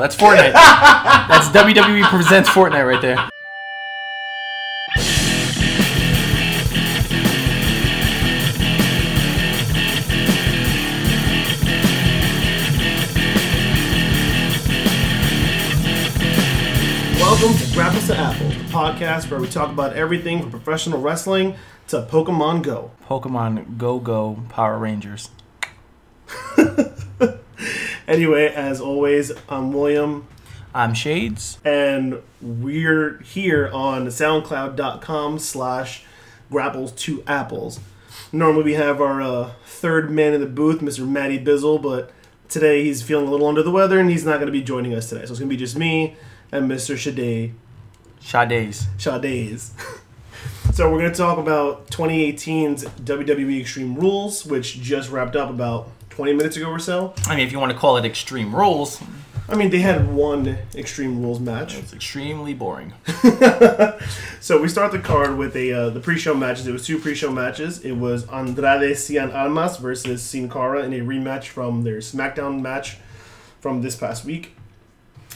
[0.00, 0.52] That's Fortnite.
[0.52, 3.16] That's WWE presents Fortnite right there.
[17.18, 21.56] Welcome to Grapples to Apple, the podcast where we talk about everything from professional wrestling
[21.88, 22.92] to Pokemon Go.
[23.08, 25.30] Pokemon Go Go Power Rangers.
[28.08, 30.26] Anyway, as always, I'm William,
[30.74, 31.58] I'm Shades.
[31.62, 36.04] and we're here on SoundCloud.com slash
[36.50, 37.80] Grapples to Apples.
[38.32, 41.06] Normally we have our uh, third man in the booth, Mr.
[41.06, 42.10] Matty Bizzle, but
[42.48, 44.94] today he's feeling a little under the weather and he's not going to be joining
[44.94, 45.26] us today.
[45.26, 46.16] So it's going to be just me
[46.50, 46.96] and Mr.
[46.96, 47.52] Shade
[48.22, 48.86] Sades.
[48.96, 49.72] Sades.
[50.72, 55.90] so we're going to talk about 2018's WWE Extreme Rules, which just wrapped up about
[56.18, 57.14] 20 minutes ago or so.
[57.28, 59.00] I mean, if you want to call it Extreme Rules,
[59.48, 61.78] I mean, they had one Extreme Rules match.
[61.78, 62.92] it's extremely boring.
[64.40, 66.66] So we start the card with a uh, the pre-show matches.
[66.66, 67.84] It was two pre-show matches.
[67.84, 72.98] It was Andrade Cien Almas versus Sin Cara in a rematch from their SmackDown match
[73.60, 74.56] from this past week.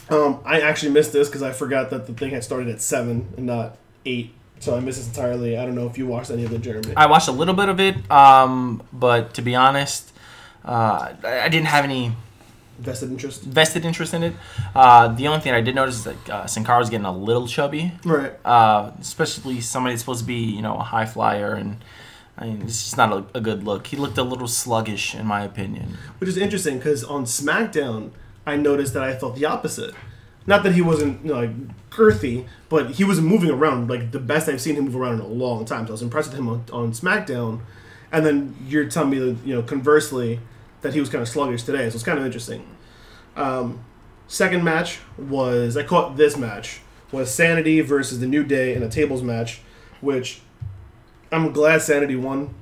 [0.09, 3.33] Um, I actually missed this because I forgot that the thing had started at seven
[3.37, 4.33] and not eight.
[4.59, 5.57] So I missed this entirely.
[5.57, 6.93] I don't know if you watched any of it, Jeremy.
[6.97, 10.12] I watched a little bit of it, um, but to be honest,
[10.65, 12.15] uh, I didn't have any
[12.79, 13.43] Vested interest.
[13.43, 14.33] vested interest in it.
[14.73, 17.47] Uh, the only thing I did notice is that uh, Sin Cara's getting a little
[17.47, 17.91] chubby.
[18.03, 18.33] Right.
[18.43, 21.77] uh, especially somebody that's supposed to be, you know, a high flyer, and
[22.35, 23.87] I mean, it's just not a, a good look.
[23.87, 25.97] He looked a little sluggish, in my opinion.
[26.17, 28.09] Which is interesting because on SmackDown,
[28.45, 29.93] I noticed that I felt the opposite.
[30.47, 34.19] Not that he wasn't you know, like girthy, but he was moving around like the
[34.19, 35.85] best I've seen him move around in a long time.
[35.85, 37.61] So I was impressed with him on, on SmackDown,
[38.11, 40.39] and then you're telling me that you know conversely
[40.83, 41.89] that he was kind of sluggish today.
[41.89, 42.63] So it's kind of interesting.
[43.35, 43.83] Um,
[44.27, 46.81] second match was I caught this match
[47.11, 49.61] was Sanity versus the New Day in a tables match,
[50.01, 50.41] which
[51.31, 52.53] I'm glad Sanity won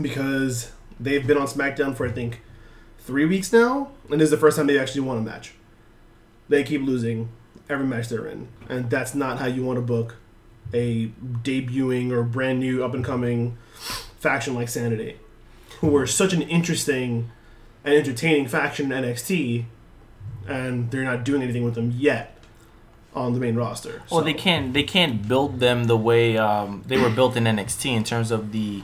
[0.00, 2.42] because they've been on SmackDown for I think
[2.98, 5.54] three weeks now, and this is the first time they actually won a match.
[6.48, 7.28] They keep losing
[7.68, 10.16] every match they're in, and that's not how you want to book
[10.74, 11.08] a
[11.42, 13.56] debuting or brand new up and coming
[14.18, 15.16] faction like Sanity,
[15.80, 17.30] who were such an interesting
[17.84, 19.64] and entertaining faction in NXT,
[20.48, 22.36] and they're not doing anything with them yet
[23.14, 24.02] on the main roster.
[24.10, 27.44] Well, So- they can't they can't build them the way um, they were built in
[27.44, 28.82] NXT in terms of the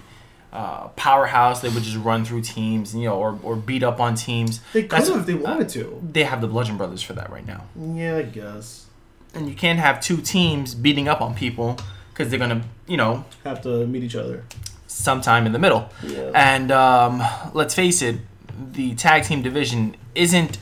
[0.52, 1.60] uh, powerhouse.
[1.60, 4.60] They would just run through teams, you know, or, or beat up on teams.
[4.72, 6.00] They could That's- if they wanted to.
[6.12, 8.86] They have the Bludgeon Brothers for that right now, Yeah, I guess.
[9.34, 11.78] and you can't have two teams beating up on people
[12.12, 14.44] because they're gonna, you know, Have to meet each other.
[14.92, 15.88] Sometime in the middle.
[16.02, 16.30] Yeah.
[16.34, 17.22] And um,
[17.54, 18.16] let's face it,
[18.72, 20.58] the tag team division isn't.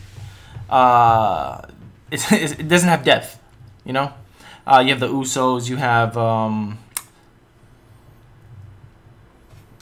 [0.69, 1.63] Uh,
[2.11, 3.39] it's, it doesn't have depth.
[3.85, 4.13] You know,
[4.67, 5.69] uh, you have the Usos.
[5.69, 6.17] You have.
[6.17, 6.79] Um,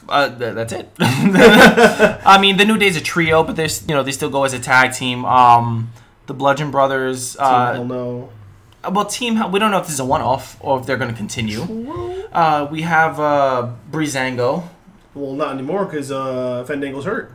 [0.07, 0.89] uh, th- that's it.
[0.99, 4.53] I mean, the New Day's a trio, but there's you know they still go as
[4.53, 5.25] a tag team.
[5.25, 5.91] Um,
[6.25, 7.37] the Bludgeon Brothers.
[7.37, 8.29] Uh, don't know.
[8.89, 9.51] Well, team.
[9.51, 11.61] We don't know if this is a one-off or if they're going to continue.
[12.31, 14.67] Uh, we have uh, Breezango.
[15.13, 17.33] Well, not anymore because uh, Fandango's hurt.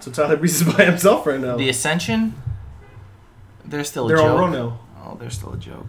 [0.00, 1.56] So Tyler Breeze is by himself right now.
[1.56, 2.34] The Ascension,
[3.64, 4.30] they're still a They're joke.
[4.30, 4.80] on Raw now.
[5.04, 5.86] Oh, they're still a joke.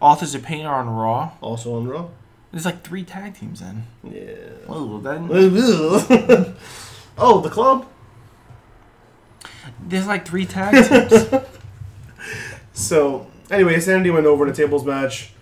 [0.00, 1.32] Authors of Pain are on Raw.
[1.40, 2.08] Also on Raw.
[2.50, 3.86] There's like three tag teams then.
[4.02, 4.34] Yeah.
[4.66, 5.28] Well, then
[7.18, 7.86] oh, the club.
[9.80, 11.42] there's like three tag teams.
[12.72, 15.32] So anyway, Sanity went over in a tables match.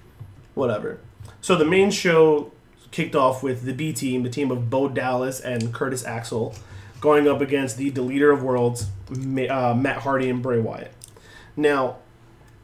[0.55, 0.99] Whatever.
[1.41, 2.53] So the main show
[2.91, 6.55] kicked off with the B team, the team of Bo Dallas and Curtis Axel,
[7.01, 10.93] going up against the Deleter of Worlds, uh, Matt Hardy and Bray Wyatt.
[11.57, 11.97] Now,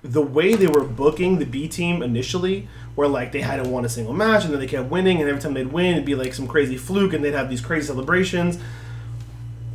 [0.03, 3.88] the way they were booking the B team initially, where like they hadn't won a
[3.88, 6.34] single match and then they kept winning, and every time they'd win, it'd be like
[6.34, 8.59] some crazy fluke, and they'd have these crazy celebrations.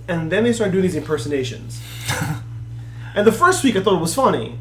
[0.07, 1.81] And then they started doing these impersonations.
[3.15, 4.57] and the first week I thought it was funny,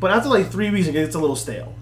[0.00, 1.74] but after like three weeks, it gets a little stale.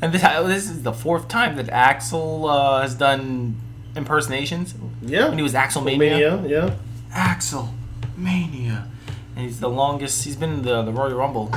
[0.00, 3.56] and this, this is the fourth time that Axel uh, has done
[3.96, 4.74] impersonations.
[5.02, 5.28] Yeah.
[5.28, 6.36] When he was Axel Mania.
[6.36, 6.74] Mania, yeah.
[7.12, 7.72] Axel
[8.16, 8.88] Mania.
[9.36, 10.24] And he's the longest.
[10.24, 11.50] He's been in the, the Royal Rumble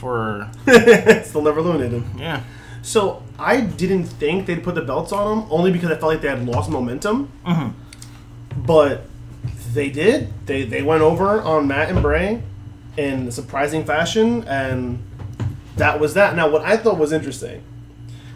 [0.00, 0.48] for
[1.24, 2.04] Still never eliminated.
[2.16, 2.42] yeah.
[2.82, 6.20] So I didn't think they'd put the belts on him only because I felt like
[6.20, 7.30] they had lost momentum.
[7.46, 7.72] Mhm.
[8.56, 9.04] But
[9.74, 10.32] they did.
[10.46, 12.42] They they went over on Matt and Bray
[12.96, 15.02] in a surprising fashion, and
[15.78, 16.36] that was that.
[16.36, 17.62] Now, what I thought was interesting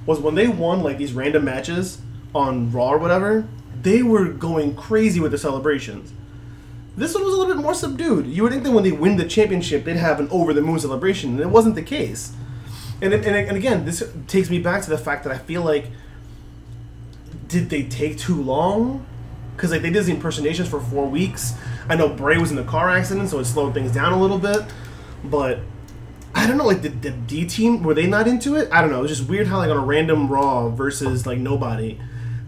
[0.06, 2.00] was when they won like these random matches
[2.34, 3.46] on Raw or whatever,
[3.82, 6.12] they were going crazy with the celebrations.
[6.96, 8.26] This one was a little bit more subdued.
[8.26, 10.78] You would think that when they win the championship, they'd have an over the moon
[10.78, 12.34] celebration, and it wasn't the case.
[13.00, 15.86] And, and, and again, this takes me back to the fact that I feel like
[17.48, 19.04] did they take too long?
[19.56, 21.54] Because like they did the impersonations for four weeks.
[21.88, 24.38] I know Bray was in a car accident, so it slowed things down a little
[24.38, 24.62] bit.
[25.24, 25.60] But
[26.34, 28.68] I don't know, like the, the D team were they not into it?
[28.72, 29.00] I don't know.
[29.00, 31.98] It was just weird how like on a random Raw versus like nobody,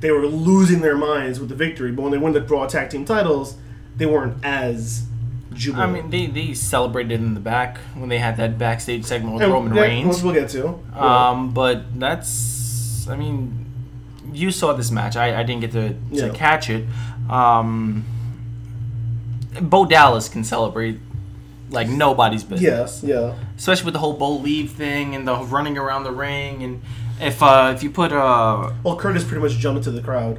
[0.01, 1.93] they were losing their minds with the victory.
[1.93, 3.57] But when they won the Raw tag team titles,
[3.97, 5.05] they weren't as
[5.53, 5.91] jubilant.
[5.91, 9.43] I mean, they, they celebrated in the back when they had that backstage segment with
[9.43, 10.23] And Roman that- Reigns.
[10.23, 10.79] We'll get to.
[10.99, 13.67] Um, but that's, I mean,
[14.33, 15.15] you saw this match.
[15.17, 16.29] I, I didn't get to, to Yeah.
[16.31, 16.87] catch it.
[17.31, 18.05] Um,
[19.61, 20.99] Bo Dallas can celebrate
[21.71, 23.35] like nobody's business, yes, yeah.
[23.65, 26.63] Especially with the whole Bolieve thing and the running around the ring.
[26.63, 26.83] And
[27.19, 30.39] if uh, if you put uh, Well, Curtis pretty much jumped into the crowd.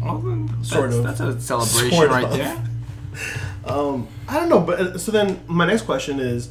[0.00, 1.18] well, then Sort that's, of.
[1.18, 2.32] that's a celebration Sort right of.
[2.32, 2.62] there.
[3.64, 6.50] Um, I don't know, but uh, so then my next question is: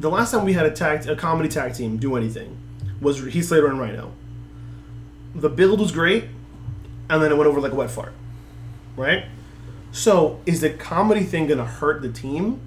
[0.00, 2.56] the last time we had a tag, a comedy tag team do anything
[3.00, 4.12] was Heath Slater and Rhino.
[5.34, 6.24] The build was great,
[7.10, 8.14] and then it went over like a wet fart,
[8.96, 9.26] right?
[9.92, 12.60] So is the comedy thing gonna hurt the team?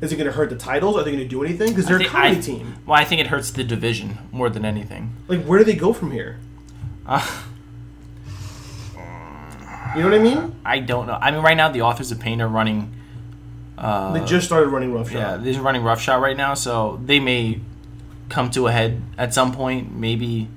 [0.00, 0.96] Is it gonna hurt the titles?
[0.96, 1.70] Are they gonna do anything?
[1.70, 2.74] Because they're a think- comedy I- team.
[2.86, 5.12] Well, I think it hurts the division more than anything.
[5.26, 6.36] Like, where do they go from here?
[7.06, 7.24] Uh,
[9.96, 10.54] You know what I mean?
[10.64, 11.18] I don't know.
[11.20, 12.92] I mean, right now the authors of pain are running.
[13.76, 15.14] Uh, They just started running roughshod.
[15.14, 17.60] yeah, they're running roughshod right now, so they may
[18.28, 19.94] come to a head at some point.
[19.96, 20.48] Maybe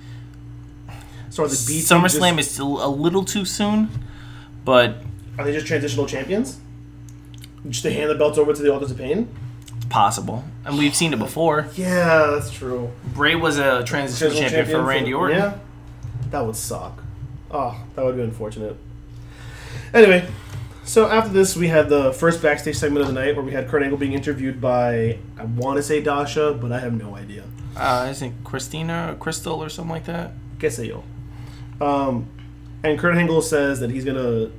[1.30, 3.90] So the B team SummerSlam just, is still a little too soon,
[4.66, 4.98] but
[5.40, 6.60] are they just transitional champions?
[7.70, 9.28] Just to hand the belts over to the Authors of Pain?
[9.92, 10.44] possible.
[10.66, 11.68] And we've seen it before.
[11.76, 12.92] Yeah, that's true.
[13.14, 15.38] Bray was a transitional Transitional champion, for Randy Orton.
[15.38, 15.58] Yeah,
[16.32, 17.04] that would suck.
[17.52, 18.78] Oh, that would be unfortunate.
[19.94, 20.26] Anyway,
[20.86, 23.68] so after this, we had the first backstage segment of the night where we had
[23.68, 27.44] Kurt Angle being interviewed by I want to say Dasha, but I have no idea.
[27.76, 30.32] Uh, I think Christina or Crystal or something like that.
[30.60, 31.04] Guess yo.
[31.80, 32.30] Um,
[32.84, 34.52] and Kurt Angle says that he's gonna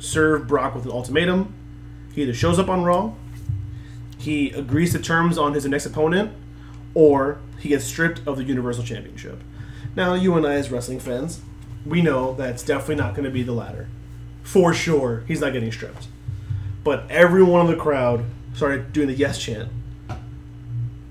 [0.00, 1.54] serve Brock with an ultimatum.
[2.14, 3.12] He either shows up on Raw,
[4.22, 6.32] he agrees to terms on his next opponent,
[6.94, 9.40] or he gets stripped of the Universal Championship.
[9.96, 11.40] Now, you and I, as wrestling fans,
[11.84, 13.88] we know that's definitely not going to be the latter.
[14.44, 16.06] For sure, he's not getting stripped.
[16.84, 18.24] But everyone in the crowd
[18.54, 19.70] started doing the yes chant.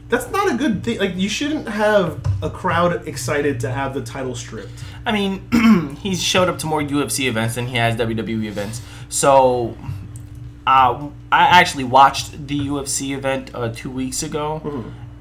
[0.07, 0.99] That's not a good thing.
[0.99, 4.83] Like, you shouldn't have a crowd excited to have the title stripped.
[5.05, 8.81] I mean, he's showed up to more UFC events than he has WWE events.
[9.09, 9.77] So,
[10.67, 14.61] uh, I actually watched the UFC event uh, two weeks ago,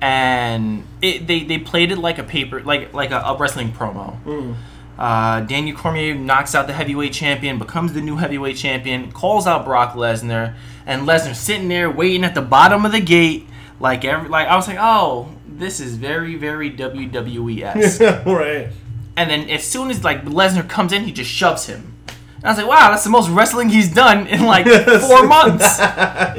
[0.00, 4.54] and it, they they played it like a paper, like like a, a wrestling promo.
[4.98, 9.64] Uh, Daniel Cormier knocks out the heavyweight champion, becomes the new heavyweight champion, calls out
[9.64, 10.54] Brock Lesnar,
[10.84, 13.46] and Lesnar sitting there waiting at the bottom of the gate,
[13.80, 18.00] like every like I was like, oh, this is very very WWE esque.
[18.26, 18.68] right.
[19.16, 21.94] And then as soon as like Lesnar comes in, he just shoves him.
[22.40, 24.66] And I was like, wow, that's the most wrestling he's done in like
[25.00, 25.78] four months.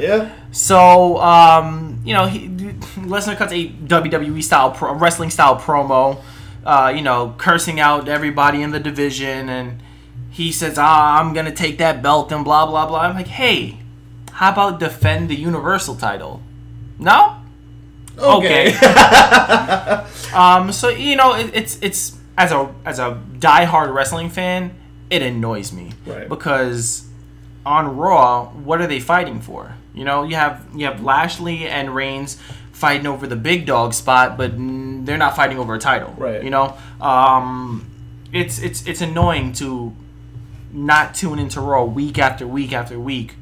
[0.02, 0.34] Yeah.
[0.50, 6.20] So, um, you know, he, Lesnar cuts a WWE style, pro, wrestling style promo,
[6.64, 9.48] uh, you know, cursing out everybody in the division.
[9.48, 9.80] And
[10.30, 13.00] he says, ah, I'm going to take that belt and blah, blah, blah.
[13.00, 13.78] I'm like, hey,
[14.32, 16.42] how about defend the Universal title?
[16.98, 17.36] No?
[18.18, 18.74] Okay.
[20.34, 24.74] um, so you know, it, it's it's as a as a diehard wrestling fan,
[25.12, 26.28] it annoys me Right.
[26.28, 27.06] because
[27.66, 29.74] on Raw, what are they fighting for?
[29.94, 32.38] You know, you have you have Lashley and Reigns
[32.72, 36.14] fighting over the big dog spot, but they're not fighting over a title.
[36.16, 36.42] Right.
[36.42, 37.86] You know, um,
[38.32, 39.94] it's it's it's annoying to
[40.72, 43.34] not tune into Raw week after week after week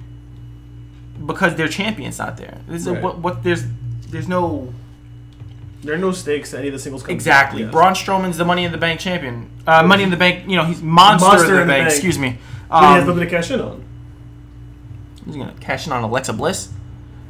[1.25, 2.59] because their champion's not there.
[2.67, 3.03] There's a- Right.
[3.03, 3.65] what, what there's
[4.11, 4.73] there's no
[5.83, 7.17] There are no stakes to any of the singles companies.
[7.23, 7.63] Exactly.
[7.63, 7.73] Yes.
[7.73, 9.51] Braun Strowman's the Money in the Bank champion.
[9.67, 11.85] Uh, Money in the Bank, you know, he's Monster, Monster in the in the Bank,
[11.85, 11.91] Bank.
[11.93, 12.39] excuse me.
[12.69, 13.85] But he has Um, nothing to cash in on.
[15.27, 16.69] he's going to cash in on Alexa Bliss.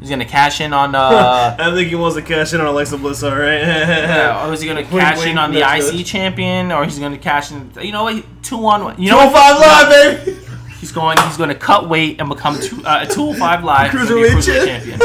[0.01, 2.67] He's going to cash in on, uh, I think he wants to cash in on
[2.67, 3.61] Alexa Bliss, all right?
[3.61, 6.07] yeah, or is he going to Wink, cash wink, in on the IC good.
[6.07, 9.01] champion, or he's going to cash in, you know what, two on one.
[9.01, 9.29] You know?
[9.31, 10.39] 205 Live, baby!
[10.81, 14.09] He's going, he's going to cut weight and become two, uh, a 205 Live he's
[14.09, 14.99] gonna be a Cruiserweight champion.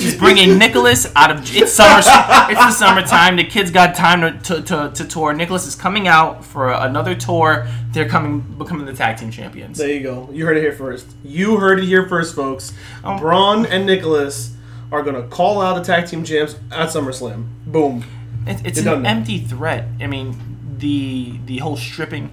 [0.00, 1.98] He's bringing Nicholas out of it's summer.
[1.98, 3.36] It's the summertime.
[3.36, 5.32] The kids got time to, to, to, to tour.
[5.32, 7.68] Nicholas is coming out for another tour.
[7.92, 9.78] They're coming, becoming the tag team champions.
[9.78, 10.28] There you go.
[10.32, 11.06] You heard it here first.
[11.22, 12.72] You heard it here first, folks.
[13.04, 14.56] Um, Braun and Nicholas
[14.90, 17.46] are going to call out the tag team champs at SummerSlam.
[17.66, 18.04] Boom.
[18.46, 19.86] It, it's They're an empty threat.
[20.00, 20.36] I mean,
[20.78, 22.30] the the whole stripping.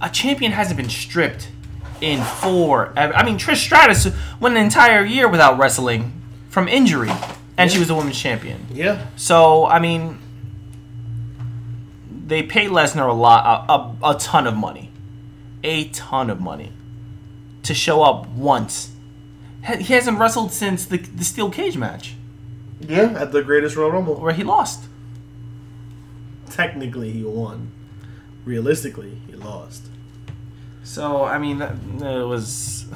[0.00, 1.48] A champion hasn't been stripped
[2.00, 2.92] in four.
[2.96, 4.08] I mean, Trish Stratus
[4.40, 6.21] went an entire year without wrestling
[6.52, 7.10] from injury,
[7.56, 8.66] and she was a women's champion.
[8.70, 9.06] Yeah.
[9.16, 10.18] So I mean,
[12.26, 13.72] they pay Lesnar a lot, a,
[14.06, 14.90] a, a ton of money,
[15.64, 16.72] a ton of money,
[17.64, 18.90] to show up once.
[19.78, 22.14] He hasn't wrestled since the the steel cage match
[22.80, 24.20] Yeah, at the greatest Royal Rumble.
[24.20, 24.84] where he lost.
[26.50, 27.70] Technically, he won.
[28.44, 29.86] Realistically, he lost.
[30.84, 32.86] So I mean, that, it was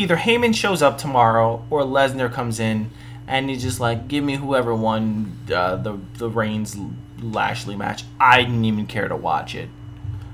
[0.00, 2.90] either Heyman shows up tomorrow or Lesnar comes in
[3.28, 6.76] and he's just like, "Give me whoever won uh, the the Reigns
[7.20, 9.68] Lashley match." I didn't even care to watch it.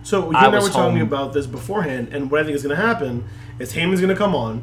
[0.02, 1.06] So you I and I were talking home.
[1.06, 3.25] about this beforehand, and what I think is going to happen
[3.58, 4.62] is Heyman's going to come on.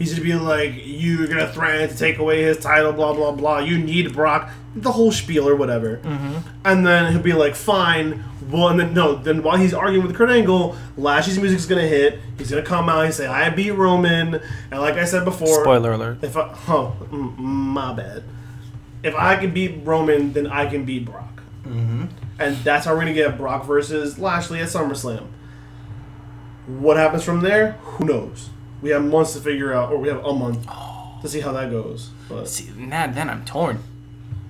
[0.00, 3.58] He's just being like, "You're to threaten to take away his title, blah blah blah.
[3.58, 6.38] You need Brock, the whole spiel or whatever." Mm-hmm.
[6.64, 10.16] And then he'll be like, "Fine." Well, and then no, then while he's arguing with
[10.16, 12.18] Kurt Angle, Lashley's music's to hit.
[12.38, 14.40] He's to come out and say, "I beat Roman,"
[14.70, 16.24] and like I said before, Spoiler alert.
[16.24, 18.24] if I, oh, my bad.
[19.02, 21.42] If I can beat Roman, then I can beat Brock.
[21.64, 22.06] Mm-hmm.
[22.38, 25.26] And that's how we're gonna get Brock versus Lashley at SummerSlam.
[26.66, 27.72] What happens from there?
[27.82, 28.48] Who knows?
[28.82, 30.66] We have months to figure out, or we have a month
[31.22, 32.10] to see how that goes.
[32.28, 33.78] But See, now then I'm torn.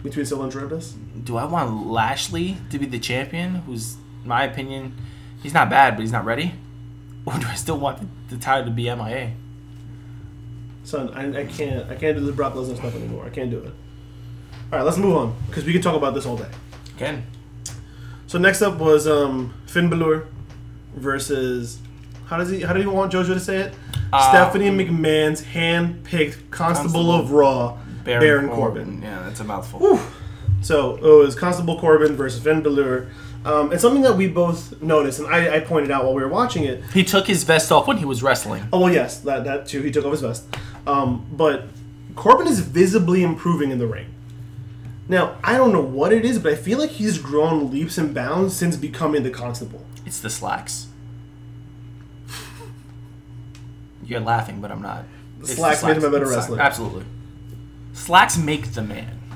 [0.03, 0.95] between Scylla and Trips,
[1.25, 3.57] Do I want Lashley to be the champion?
[3.67, 4.95] Who's, in my opinion,
[5.43, 6.55] he's not bad, but he's not ready.
[7.27, 9.33] Or do I still want the, the title to be MIA?
[10.85, 13.25] son, I, I can't, I can't do the Brock Lesnar stuff anymore.
[13.25, 13.73] I can't do it.
[14.73, 16.49] All right, let's move on because we can talk about this all day.
[16.97, 17.25] Again,
[18.27, 20.27] So next up was um, Finn Balor
[20.95, 21.79] versus
[22.31, 23.75] how does he how do you want JoJo to say it?
[24.13, 29.03] Uh, Stephanie McMahon's hand-picked Constable, of Raw, Baron, Corbin.
[29.03, 29.81] Yeah, that's a mouthful.
[29.81, 30.01] Whew.
[30.63, 33.09] So it was Constable Corbin versus Finn Balor.
[33.45, 36.29] Um, and something that we both noticed, and I, I pointed out while we were
[36.29, 36.85] watching it.
[36.93, 38.69] He took his vest off when he was wrestling.
[38.73, 39.83] Oh well, yes, that that too.
[39.83, 40.45] He took off his vest,
[40.87, 41.65] um, but
[42.15, 44.15] Corbin is visibly improving in the ring.
[45.09, 48.15] Now I don't know what it is, but I feel like he's grown leaps and
[48.15, 49.85] bounds since becoming the Constable.
[50.07, 50.90] It's the slacks.
[54.11, 55.05] You're laughing, but I'm not.
[55.41, 56.61] It's slacks made him a better It's wrestler.
[56.61, 57.05] Absolutely.
[57.93, 59.19] Slacks make the man.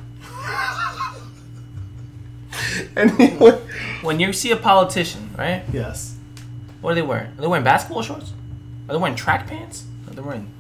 [2.97, 3.61] Anyway,
[4.03, 5.63] When you see a politician, right?
[5.73, 6.17] yes.
[6.81, 7.31] What are they wearing?
[7.33, 8.33] Are they wearing basketball shorts?
[8.89, 9.85] Are they wearing track pants?
[10.09, 10.51] Are they wearing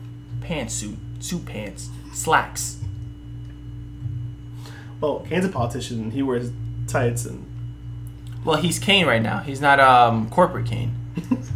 [0.41, 2.79] pantsuit, suit pants, slacks?
[5.01, 6.11] Well, Kane's a politician.
[6.13, 6.51] He wears
[6.89, 7.45] tights and
[8.45, 9.39] Well, he's Kane right now.
[9.41, 10.95] He's not um corporate Kane.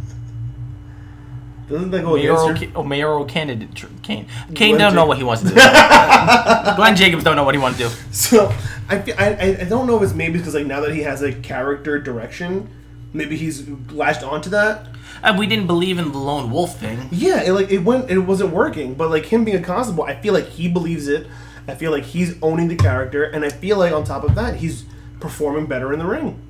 [1.69, 2.67] doesn't that go Mayoral, against you?
[2.69, 4.25] ca- oh, mayoral candidate tr- Kane.
[4.55, 5.55] Kane Glenn don't know what he wants to do.
[6.75, 7.93] Glenn Jacobs don't know what he wants to do.
[8.11, 8.51] So
[8.89, 11.21] I, I, I- I don't know if it's maybe because like now that he has
[11.21, 12.69] a character direction,
[13.13, 14.87] maybe he's latched onto that.
[15.21, 17.09] And we didn't believe in the lone wolf thing.
[17.11, 18.93] Yeah, it, like it went, it wasn't working.
[18.95, 21.27] But like him being a constable, I feel like he believes it.
[21.67, 24.55] I feel like he's owning the character, and I feel like on top of that,
[24.55, 24.85] he's
[25.19, 26.41] performing better in the ring.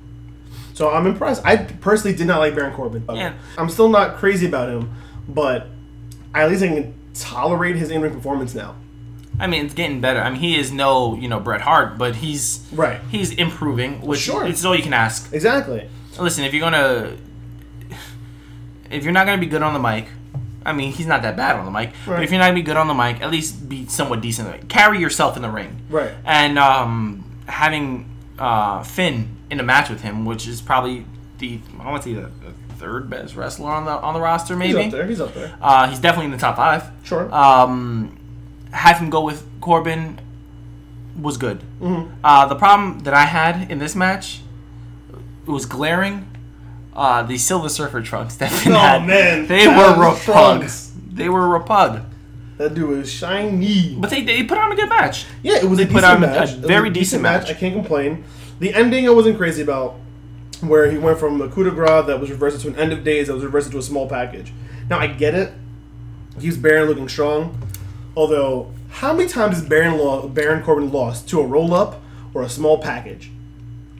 [0.72, 1.44] So I'm impressed.
[1.44, 3.04] I personally did not like Baron Corbin.
[3.12, 3.34] Yeah.
[3.58, 4.94] I'm still not crazy about him,
[5.34, 5.66] but
[6.34, 8.76] at least I can tolerate his in-ring performance now.
[9.38, 10.20] I mean, it's getting better.
[10.20, 13.00] I mean, he is no, you know, Bret Hart, but he's Right.
[13.10, 14.44] he's improving, which Sure.
[14.46, 15.32] it's all you can ask.
[15.32, 15.88] Exactly.
[16.18, 17.12] Listen, if you're gonna,
[18.90, 20.06] if you're not gonna be good on the mic,
[20.64, 21.90] I mean, he's not that bad on the mic.
[22.06, 22.16] Right.
[22.16, 24.48] But if you're not gonna be good on the mic, at least be somewhat decent.
[24.48, 24.66] in ring.
[24.68, 25.80] Carry yourself in the ring.
[25.88, 26.10] Right.
[26.24, 31.06] And um, having uh, Finn in a match with him, which is probably
[31.38, 32.30] the I want to say the
[32.80, 35.06] third best wrestler on the on the roster, Maybe He's up there.
[35.06, 35.54] He's up there.
[35.60, 36.90] Uh, he's definitely in the top five.
[37.04, 37.32] Sure.
[37.34, 38.18] Um,
[38.72, 40.18] have him go with Corbin
[41.20, 41.60] was good.
[41.80, 42.14] Mm-hmm.
[42.24, 44.40] Uh, the problem that I had in this match,
[45.46, 46.26] it was glaring.
[46.94, 49.46] Uh, the Silver Surfer trunks that Finn Oh, had, man.
[49.46, 50.22] they That were repug.
[50.24, 50.92] trunks.
[51.12, 52.04] They were repug.
[52.58, 53.94] that dude was shiny.
[53.98, 55.26] But they, they put on a good match.
[55.42, 56.40] Yeah, it was a put decent on a match.
[56.40, 57.48] Was very decent match.
[57.50, 58.24] I can't complain.
[58.58, 59.96] The ending I wasn't crazy about,
[60.62, 63.02] where he went from a coup de grace that was reversed to an end of
[63.04, 64.52] days that was reversed to a small package.
[64.88, 65.52] Now I get it.
[66.38, 67.60] He's Baron looking strong,
[68.16, 72.00] although how many times has Baron lo- Baron Corbin lost to a roll up
[72.34, 73.30] or a small package?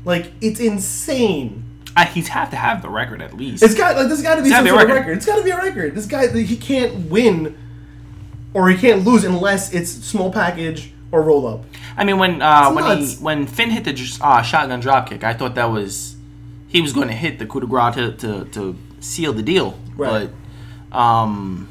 [0.04, 1.64] Like it's insane.
[1.96, 3.62] Uh, he'd have to have the record at least.
[3.62, 5.00] It's got like this got to be It's some gotta be a of record.
[5.00, 5.16] record.
[5.16, 5.94] It's got to be a record.
[5.94, 7.58] This guy he can't win,
[8.54, 11.64] or he can't lose unless it's small package or roll up.
[11.96, 15.56] I mean, when uh, when he when Finn hit the uh, shotgun dropkick, I thought
[15.56, 16.16] that was
[16.70, 19.78] he was going to hit the coup de grace to, to, to seal the deal.
[19.96, 20.30] Right.
[20.90, 21.68] But um,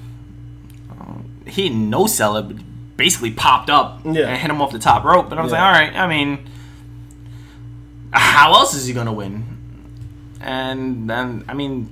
[0.92, 2.58] uh, he no sell it, but
[2.98, 4.28] basically popped up Yeah.
[4.28, 5.30] and hit him off the top rope.
[5.30, 5.64] But I was Yeah.
[5.64, 5.96] like, all right.
[5.96, 6.46] I mean,
[8.12, 9.46] how else is he going to win?
[10.42, 11.90] And then I mean,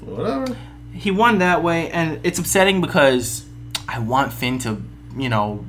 [0.00, 0.56] Whatever.
[0.92, 3.44] he won that way, and it's upsetting because
[3.88, 4.82] I want Finn to,
[5.16, 5.64] you know,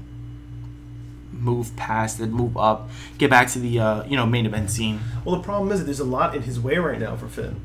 [1.42, 5.00] move past it, move up, get back to the uh, you know main event scene.
[5.26, 7.60] Well, the problem is that there's a lot in his way right now for Finn.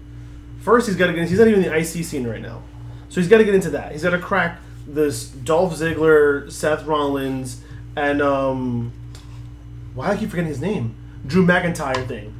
[0.60, 1.28] First, he's got to get.
[1.28, 2.62] He's not even in the IC scene right now,
[3.08, 3.92] so he's got to get into that.
[3.92, 7.62] He's got to crack this Dolph Ziggler, Seth Rollins,
[7.94, 8.92] and um,
[9.94, 10.94] why do I keep forgetting his name?
[11.26, 12.34] Drew McIntyre thing.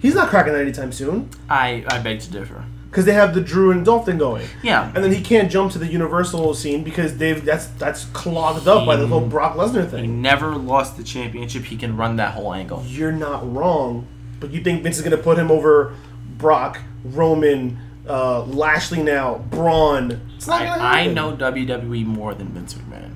[0.00, 2.64] He's not cracking that anytime soon I I beg to differ.
[2.92, 4.46] Because they have the Drew and Dolph thing going.
[4.62, 8.68] Yeah, And then he can't jump to the Universal scene because they've that's that's clogged
[8.68, 10.04] up by the whole Brock Lesnar thing.
[10.04, 11.64] he never lost the championship.
[11.64, 12.84] He can run that whole angle.
[12.86, 14.06] You're not wrong,
[14.40, 15.94] but you think Vince is gonna put him over
[16.36, 20.20] Brock, Roman, uh, Lashley now, Braun?
[20.36, 23.12] It's not gonna I, I know WWE more than Vince McMahon,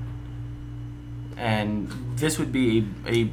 [1.37, 3.23] and this would be a, a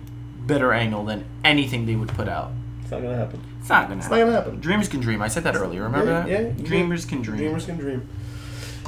[0.41, 2.53] better angle than anything they would put out.
[2.83, 3.41] It's not gonna happen.
[3.65, 4.19] It's not gonna It's happen.
[4.19, 4.61] not gonna happen.
[4.61, 5.23] Dreamers can dream.
[5.23, 5.85] I said that earlier.
[5.85, 6.59] Remember Yeah, that?
[6.59, 7.39] yeah, Dreamers can dream.
[7.39, 8.07] Dreamers can dream.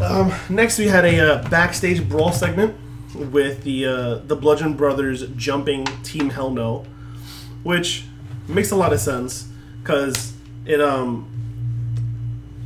[0.02, 2.76] Um, next, we had a uh, backstage brawl segment
[3.14, 6.84] with the uh, the Bludgeon Brothers jumping Team Hell No,
[7.62, 8.04] which
[8.48, 9.48] makes a lot of sense
[9.82, 10.34] because
[10.66, 11.26] it um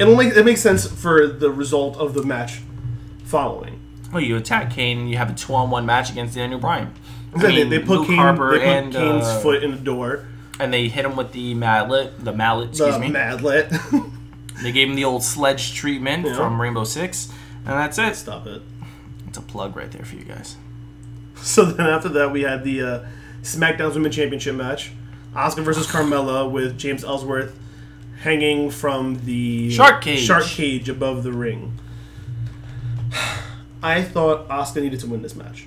[0.01, 2.61] it only it makes sense for the result of the match
[3.23, 3.79] following.
[4.13, 6.93] Well, you attack Kane, you have a two-on-one match against Daniel Bryan.
[7.37, 9.77] I they, they put Luke Kane, Harper they put and Kane's uh, foot in the
[9.77, 10.27] door.
[10.61, 12.23] And they hit him with the mallet.
[12.23, 13.09] The mallet, excuse The me.
[13.11, 14.13] Madlet.
[14.63, 16.37] they gave him the old sledge treatment Yeah.
[16.37, 18.15] from Rainbow Six, and that's it.
[18.15, 18.63] Stop it.
[19.27, 20.57] It's a plug right there for you guys.
[21.43, 23.07] So then after that, we had the uh,
[23.43, 24.91] SmackDown's Women's Championship match,
[25.35, 27.59] Asuka versus Carmella with James Ellsworth
[28.21, 30.21] hanging from the Shark cage.
[30.21, 31.79] shark cage above the ring.
[33.83, 35.67] I thought Asuka needed to win this match,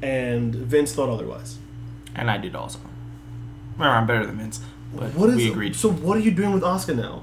[0.00, 1.58] and Vince thought otherwise.
[2.14, 2.78] And I did also.
[3.74, 4.60] Remember, I'm better than Vince,
[4.94, 5.74] but What is we agreed.
[5.76, 7.22] So what are you doing with Asuka now?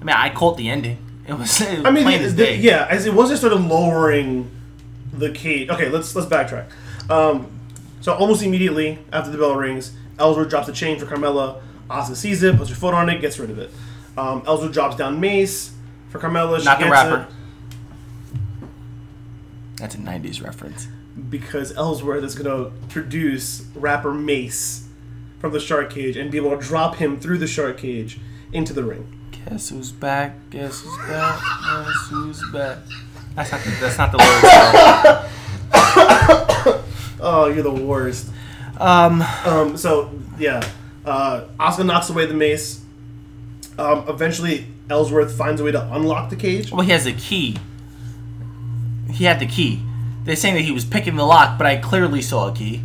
[0.00, 0.98] I mean, I caught the ending.
[1.26, 2.56] It was, it was I mean, plain the- as the- day.
[2.58, 4.50] yeah, as it once they started lowering
[5.10, 5.70] the cage.
[5.70, 6.66] Okay, let's let's backtrack.
[7.10, 7.50] Um,
[8.02, 11.62] so almost immediately after the bell rings, Ellsworth drops the chain for Carmella.
[11.88, 13.70] Asuka sees it, puts her foot on it, gets rid of it.
[14.18, 15.72] Um, Ellsworth drops down Mace
[16.10, 16.58] for Carmella.
[16.58, 17.22] She Not the gets rapper.
[17.22, 18.68] it
[19.76, 20.88] That's a '90s reference.
[21.30, 24.88] Because Ellsworth is gonna produce rapper Mace
[25.38, 28.18] from the shark cage and be able to drop him through the shark cage
[28.52, 29.06] into the ring.
[29.46, 30.34] Guess who's back?
[30.50, 31.40] Guess who's back?
[31.40, 32.78] Guess who's back?
[33.36, 35.30] That's not the, that's not the lyrics.
[37.26, 38.28] Oh, you're the worst.
[38.78, 40.62] um, Um, so yeah,
[41.06, 42.82] uh, Asuka knocks away the mace.
[43.78, 46.70] Um, eventually, Ellsworth finds a way to unlock the cage.
[46.70, 47.56] well, he has a key.
[49.10, 49.80] He had the key.
[50.24, 52.82] They're saying that he was picking the lock, but I clearly saw a key.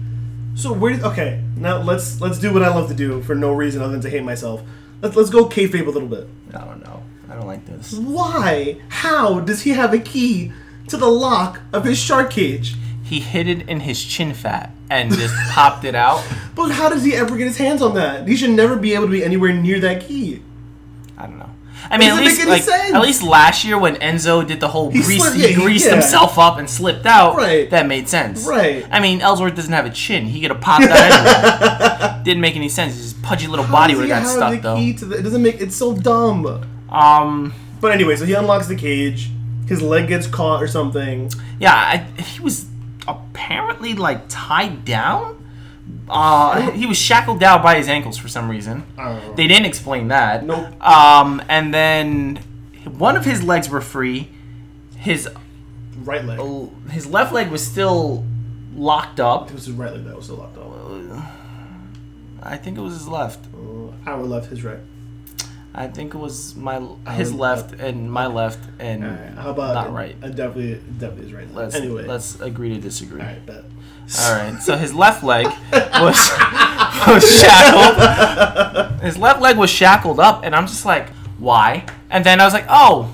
[0.56, 0.94] So where?
[0.94, 3.94] Did, okay, now let's let's do what I love to do for no reason other
[3.94, 4.62] than to hate myself.
[5.02, 6.28] Let's let's go kayfabe a little bit.
[6.54, 7.02] I don't know.
[7.30, 7.94] I don't like this.
[7.94, 8.82] Why?
[8.90, 10.52] How does he have a key
[10.90, 12.76] to the lock of his shark cage?
[13.04, 16.26] He hid it in his chin fat and just popped it out.
[16.56, 18.28] But how does he ever get his hands on that?
[18.28, 20.44] He should never be able to be anywhere near that key.
[21.18, 21.49] I don't know.
[21.92, 22.94] I mean, at least like sense.
[22.94, 25.86] at least last year when Enzo did the whole He grease, slipped- yeah, he- greased
[25.88, 25.94] yeah.
[25.94, 27.36] himself up and slipped out.
[27.36, 27.70] Right.
[27.70, 28.46] That made sense.
[28.48, 28.86] Right.
[28.92, 30.26] I mean, Ellsworth doesn't have a chin.
[30.26, 32.22] He could have popped out anyway.
[32.24, 32.96] Didn't make any sense.
[32.96, 34.76] His pudgy little How body would have got stuck though.
[34.76, 36.64] the, it doesn't make it's so dumb.
[36.90, 37.54] Um.
[37.82, 39.30] But anyway, so he unlocks the cage.
[39.68, 41.32] His leg gets caught or something.
[41.60, 42.66] Yeah, I, he was
[43.08, 45.36] apparently like tied down.
[46.10, 48.84] Uh, he was shackled down by his ankles for some reason.
[48.98, 49.34] I don't know.
[49.36, 50.44] They didn't explain that.
[50.46, 50.82] Nope.
[50.84, 52.38] Um, and then
[52.98, 54.30] one of his legs were free.
[54.98, 55.30] His
[56.04, 56.40] Right leg.
[56.40, 58.26] It his left leg was still
[58.74, 59.50] locked up.
[59.50, 60.66] It was his right leg that was still locked up.
[62.42, 63.40] I think it was his left.
[63.54, 64.80] Uh, our left, his right.
[65.76, 66.80] I think it was my
[67.12, 70.16] his Um, left and my left and Alright, how about not right.
[70.24, 71.56] Uh, definitely, definitely his right leg.
[71.56, 73.22] Let's anyway, let's agree to disagree.
[73.22, 73.64] all right, bet.
[74.18, 74.62] All right.
[74.62, 76.32] So his left leg was
[77.08, 79.02] was shackled.
[79.02, 81.86] His left leg was shackled up, and I'm just like, why?
[82.10, 83.14] And then I was like, oh,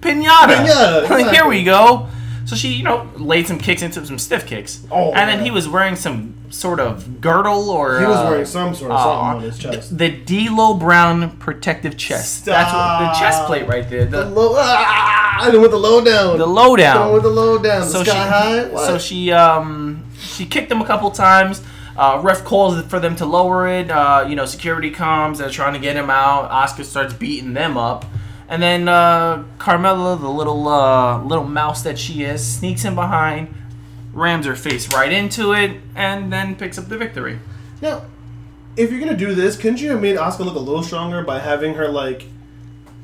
[0.00, 0.66] pinata.
[0.66, 2.08] Pinata, Here we go.
[2.46, 4.86] So she, you know, laid some kicks into some stiff kicks.
[4.90, 5.44] Oh, and then yeah.
[5.44, 8.98] he was wearing some sort of girdle or He was uh, wearing some sort of
[8.98, 9.96] uh, something on his chest.
[9.96, 12.44] The D'Lo Brown protective chest.
[12.44, 14.04] That's what the chest plate right there.
[14.04, 16.38] The The, low, ah, I with the low down.
[16.38, 16.96] the lowdown.
[16.96, 17.80] Going with the low down.
[17.80, 18.68] The so sky she, high.
[18.68, 18.86] What?
[18.86, 19.93] so she um
[20.24, 21.62] she kicked him a couple times.
[21.96, 23.90] Uh, ref calls for them to lower it.
[23.90, 25.38] Uh, you know, security comes.
[25.38, 26.50] They're trying to get him out.
[26.50, 28.04] Asuka starts beating them up,
[28.48, 33.54] and then uh, Carmella, the little uh, little mouse that she is, sneaks in behind,
[34.12, 37.38] rams her face right into it, and then picks up the victory.
[37.80, 38.02] Now,
[38.76, 41.38] if you're gonna do this, couldn't you have made Asuka look a little stronger by
[41.38, 42.26] having her like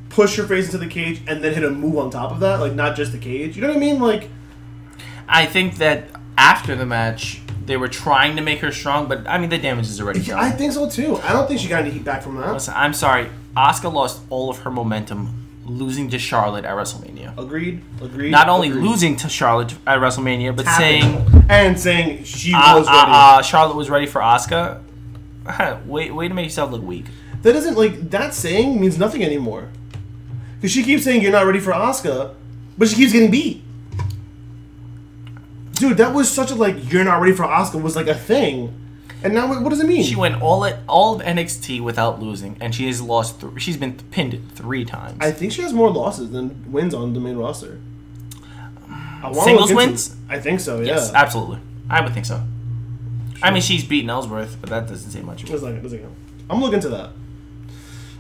[0.09, 2.59] push her face into the cage and then hit a move on top of that,
[2.59, 3.55] like not just the cage.
[3.55, 4.01] You know what I mean?
[4.01, 4.29] Like
[5.29, 9.39] I think that after the match, they were trying to make her strong, but I
[9.39, 10.39] mean the damage is already done.
[10.39, 11.17] I think so too.
[11.19, 12.53] I don't think she got any heat back from that.
[12.53, 13.29] Listen, I'm sorry.
[13.57, 17.37] Asuka lost all of her momentum losing to Charlotte at WrestleMania.
[17.39, 17.83] Agreed.
[18.03, 18.31] Agreed.
[18.31, 18.83] Not only agreed.
[18.83, 21.03] losing to Charlotte at WrestleMania, but Tapping.
[21.03, 22.99] saying and saying she uh, was ready.
[22.99, 24.83] uh, uh, Charlotte was ready for Asuka.
[25.87, 27.07] Wait, way to make yourself look weak.
[27.43, 29.69] that isn't like that saying means nothing anymore.
[30.57, 32.35] Because she keeps saying you're not ready for Asuka,
[32.77, 33.63] but she keeps getting beat.
[35.81, 38.75] Dude, that was such a like you're not ready for Asuka was like a thing,
[39.25, 40.03] and now what does it mean?
[40.05, 43.41] She went all at all of NXT without losing, and she has lost.
[43.41, 45.17] Th- she's been pinned three times.
[45.21, 47.81] I think she has more losses than wins on the main roster.
[49.23, 50.17] I Singles wins?
[50.29, 50.81] I think so.
[50.81, 51.21] yes, Yeah.
[51.21, 51.59] absolutely.
[51.89, 52.43] I would think so.
[53.43, 55.45] I mean, she's beaten Ellsworth, but that doesn't say much.
[55.47, 56.15] Doesn't like it, doesn't count.
[56.51, 57.11] I'm looking into that.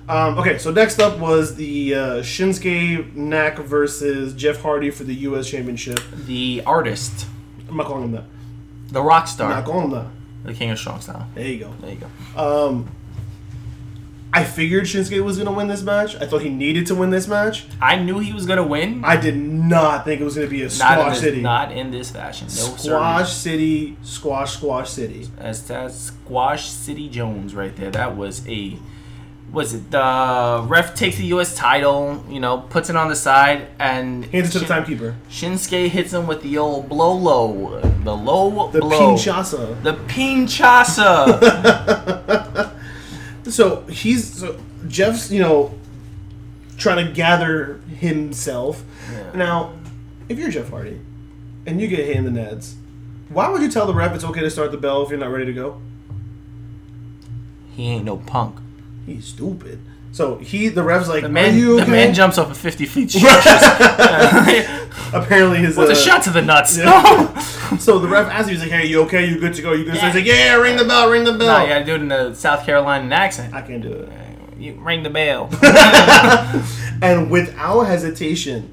[0.08, 5.14] Um, okay, so next up was the uh, Shinsuke Knack versus Jeff Hardy for the
[5.14, 5.48] U.S.
[5.48, 6.00] Championship.
[6.26, 7.26] The artist,
[7.70, 8.24] I'm not calling him that.
[8.88, 10.06] the rock I'm star, not calling him that.
[10.44, 11.26] the king of strong style.
[11.34, 11.72] There you go.
[11.80, 12.00] There you
[12.36, 12.40] go.
[12.68, 12.90] Um,
[14.32, 16.14] I figured Shinsuke was gonna win this match.
[16.16, 17.66] I thought he needed to win this match.
[17.82, 19.04] I knew he was gonna win.
[19.04, 21.40] I did not think it was gonna be a not Squash this, City.
[21.40, 22.46] Not in this fashion.
[22.46, 23.32] No Squash.
[23.32, 25.28] City, Squash Squash City.
[25.36, 27.90] That's, that's Squash City Jones right there.
[27.90, 28.76] That was a.
[29.52, 31.54] Was it the ref takes the U.S.
[31.56, 32.24] title?
[32.28, 35.16] You know, puts it on the side and Hands it to the timekeeper.
[35.28, 39.82] Shinsuke hits him with the old blow low, the low The blow, Pinchasa.
[39.82, 41.26] the pinchasa.
[43.50, 45.74] So he's so Jeff's, you know,
[46.76, 48.84] trying to gather himself.
[49.12, 49.32] Yeah.
[49.34, 49.72] Now,
[50.28, 51.00] if you're Jeff Hardy
[51.66, 52.74] and you get hit in the Neds,
[53.28, 55.32] why would you tell the ref it's okay to start the bell if you're not
[55.32, 55.80] ready to go?
[57.74, 58.56] he ain't no punk.
[59.14, 59.80] He's stupid.
[60.12, 62.84] So he, the ref's like, The "Are man, you the man jumps off a fifty
[62.86, 63.12] feet.
[63.20, 63.46] What's
[65.12, 66.78] Apparently his a uh, shot to the nuts?
[67.78, 69.26] So the ref asks him, he's like, "Hey, you okay?
[69.28, 69.72] You good to go?
[69.72, 70.06] You good?" So Yeah.
[70.06, 72.10] he's like, "Yeah, ring the bell, ring the bell." nah, you gotta do it in
[72.10, 73.54] a South Carolinian accent.
[73.54, 74.08] I can't do it.
[74.58, 75.48] You ring the bell.
[77.02, 78.70] And without hesitation,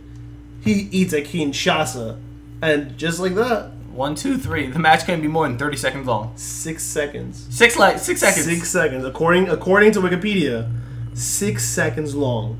[0.61, 2.19] he eats a Kinshasa,
[2.61, 4.67] and just like that, One, two, three.
[4.67, 6.31] The match couldn't be more than thirty seconds long.
[6.35, 7.47] six seconds.
[7.49, 8.45] Six like six seconds.
[8.45, 10.71] Six seconds, according according to Wikipedia,
[11.15, 12.59] six seconds long,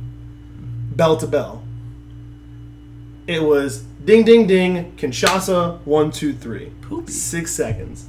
[0.96, 1.64] bell to bell.
[3.28, 6.72] It was ding ding ding, Kinshasa, one two three.
[6.82, 7.12] Poopy.
[7.12, 8.08] Six seconds.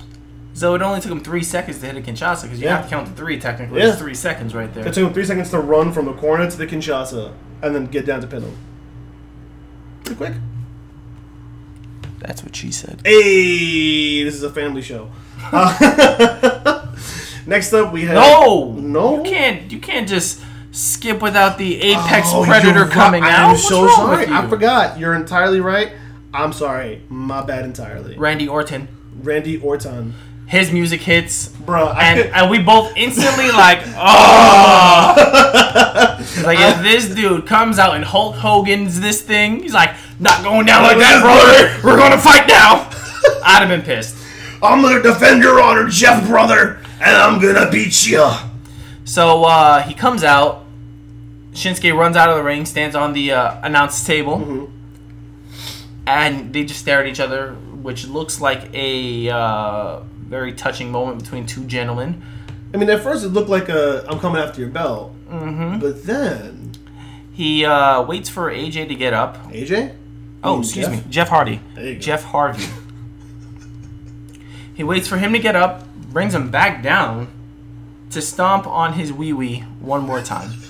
[0.55, 2.77] So it only took him three seconds to hit a Kinshasa because you Yeah.
[2.79, 3.81] have to count to three technically.
[3.81, 3.89] Yeah.
[3.91, 4.87] It's three seconds right there.
[4.89, 7.85] It took him three seconds to run from the corner to the Kinshasa and then
[7.87, 8.57] get down to pin him.
[10.05, 10.33] Pretty quick.
[12.21, 13.01] That's what she said.
[13.05, 15.11] Hey, this is a family show.
[15.53, 16.87] Uh,
[17.47, 19.17] next up, we have No, no.
[19.19, 19.71] you can't.
[19.73, 20.41] You can't just
[20.73, 23.33] skip without the apex Oh, predator coming right.
[23.33, 23.41] out.
[23.47, 24.27] I'm What's so sorry.
[24.27, 24.99] I forgot.
[24.99, 25.93] You're entirely right.
[26.35, 27.03] I'm sorry.
[27.09, 28.17] My bad entirely.
[28.19, 28.89] Randy Orton.
[29.23, 30.15] Randy Orton,
[30.47, 31.89] His music hits, bro.
[31.91, 35.15] And could, and we both instantly like, oh.
[36.45, 40.67] like if this dude comes out and Hulk Hogan's this thing, he's like, not going
[40.67, 41.87] down like that, brother.
[41.87, 42.89] We're gonna fight now.
[43.45, 44.17] I'd have been pissed.
[44.63, 48.29] I'm gonna defend your honor, Jeff, brother, and I'm gonna beat you.
[49.05, 50.65] So uh, he comes out.
[51.53, 54.71] Shinsuke runs out of the ring, stands on the uh, announce table,
[56.07, 61.23] and they just stare at each other, which looks like a uh, very touching moment
[61.23, 62.23] between two gentlemen.
[62.75, 65.79] I mean, at first it looked like a "I'm coming after your belt, mm-hmm.
[65.79, 66.73] but then
[67.33, 69.51] He uh, waits for AJ to get up.
[69.51, 69.95] AJ.
[70.43, 71.05] Oh, excuse Jeff?
[71.05, 71.61] me, Jeff Hardy.
[71.75, 72.01] There you go.
[72.01, 72.65] Jeff Harvey.
[74.75, 77.29] he waits for him to get up, brings him back down
[78.11, 80.51] to stomp on his wee wee one more time.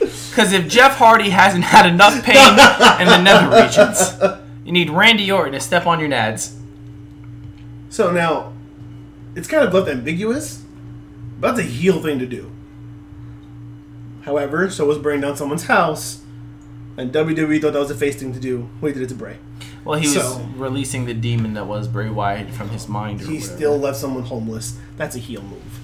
[0.00, 4.12] Because if Jeff Hardy hasn't had enough pain in the nether regions,
[4.64, 6.54] you need Randy Orton to step on your nads.
[7.88, 8.52] So now,
[9.34, 10.62] it's kind of left ambiguous,
[11.40, 12.52] but that's a heel thing to do.
[14.22, 16.22] However, so was burning down someone's house,
[16.98, 18.68] and WWE thought that was a face thing to do.
[18.82, 19.38] We did it to Bray.
[19.84, 23.22] Well, he was releasing the demon that was Bray Wyatt from his mind.
[23.22, 23.54] Or He whatever.
[23.56, 24.76] still left someone homeless.
[24.98, 25.80] That's a heel move.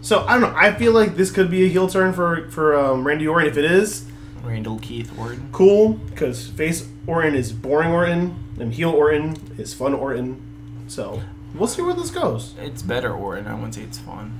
[0.00, 0.54] So I don't know.
[0.58, 3.48] I feel like this could be a heel turn for for um, Randy Orton.
[3.50, 4.06] If it is,
[4.44, 5.48] Randall Keith Orton.
[5.52, 10.40] cool because face Orton is boring Orton, and heel Orton is fun Orton.
[10.86, 11.22] So
[11.54, 12.54] we'll see where this goes.
[12.60, 13.46] It's better Orton.
[13.48, 14.38] I wouldn't say it's fun.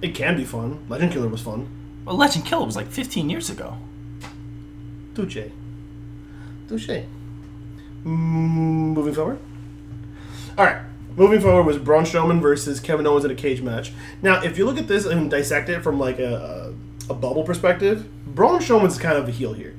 [0.00, 0.84] It can be fun.
[0.88, 1.68] Legend Killer was fun.
[2.06, 3.76] Well, Legend Killer was like 15 years ago.
[5.14, 5.50] Touche.
[6.68, 7.04] Touche.
[8.04, 9.38] Moving forward.
[10.56, 10.82] All right.
[11.16, 13.92] Moving forward was Braun Strowman versus Kevin Owens in a cage match.
[14.22, 16.74] Now, if you look at this and dissect it from like a,
[17.08, 19.74] a, a bubble perspective, Braun Strowman's kind of a heel here.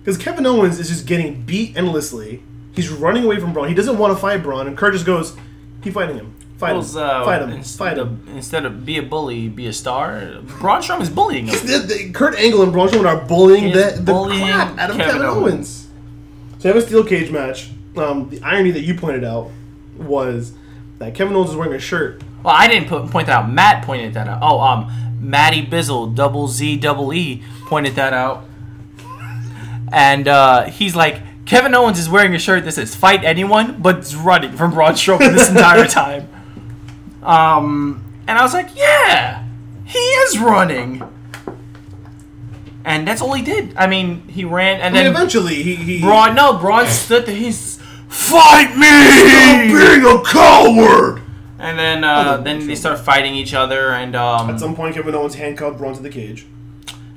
[0.00, 2.42] Because Kevin Owens is just getting beat endlessly.
[2.74, 3.68] He's running away from Braun.
[3.68, 5.36] He doesn't want to fight Braun, and Kurt just goes,
[5.82, 6.34] "Keep fighting him.
[6.60, 6.78] Fight him.
[6.96, 7.50] Uh, fight him.
[7.50, 10.38] instead Fight him." Of, instead of be a bully, be a star.
[10.58, 11.66] Braun Strowman's bullying him.
[11.66, 14.78] The- the- Kurt Angle and Braun Strowman are bullying He the, is the bullying crap
[14.78, 15.52] out of Kevin, Kevin Owens.
[15.52, 15.88] Owens.
[16.58, 17.70] So you have a steel cage match.
[17.96, 19.50] Um, the irony that you pointed out
[19.96, 20.52] was
[20.98, 22.22] that Kevin Owens was wearing a shirt.
[22.42, 23.50] Well, I didn't put, point that out.
[23.50, 24.38] Matt pointed that out.
[24.42, 28.44] Oh, um, Matty Bizzle, double Z, double E, pointed that out.
[29.92, 33.98] And uh, he's like, Kevin Owens is wearing a shirt that says "Fight anyone," but
[33.98, 36.28] is running from Braun Strowman this entire time.
[37.22, 39.44] Um, and I was like, yeah,
[39.84, 41.02] he is running.
[42.84, 43.74] And that's all he did.
[43.76, 47.26] I mean, he ran, and I mean, then eventually he he Braun, no, Braun stood
[47.26, 47.34] there.
[47.34, 47.78] He's
[48.08, 51.20] fight me, being a coward.
[51.58, 54.94] and then uh, Oh, then they start fighting each other, and um, At some point,
[54.94, 56.46] Kevin Owens handcuffed Braun to the cage.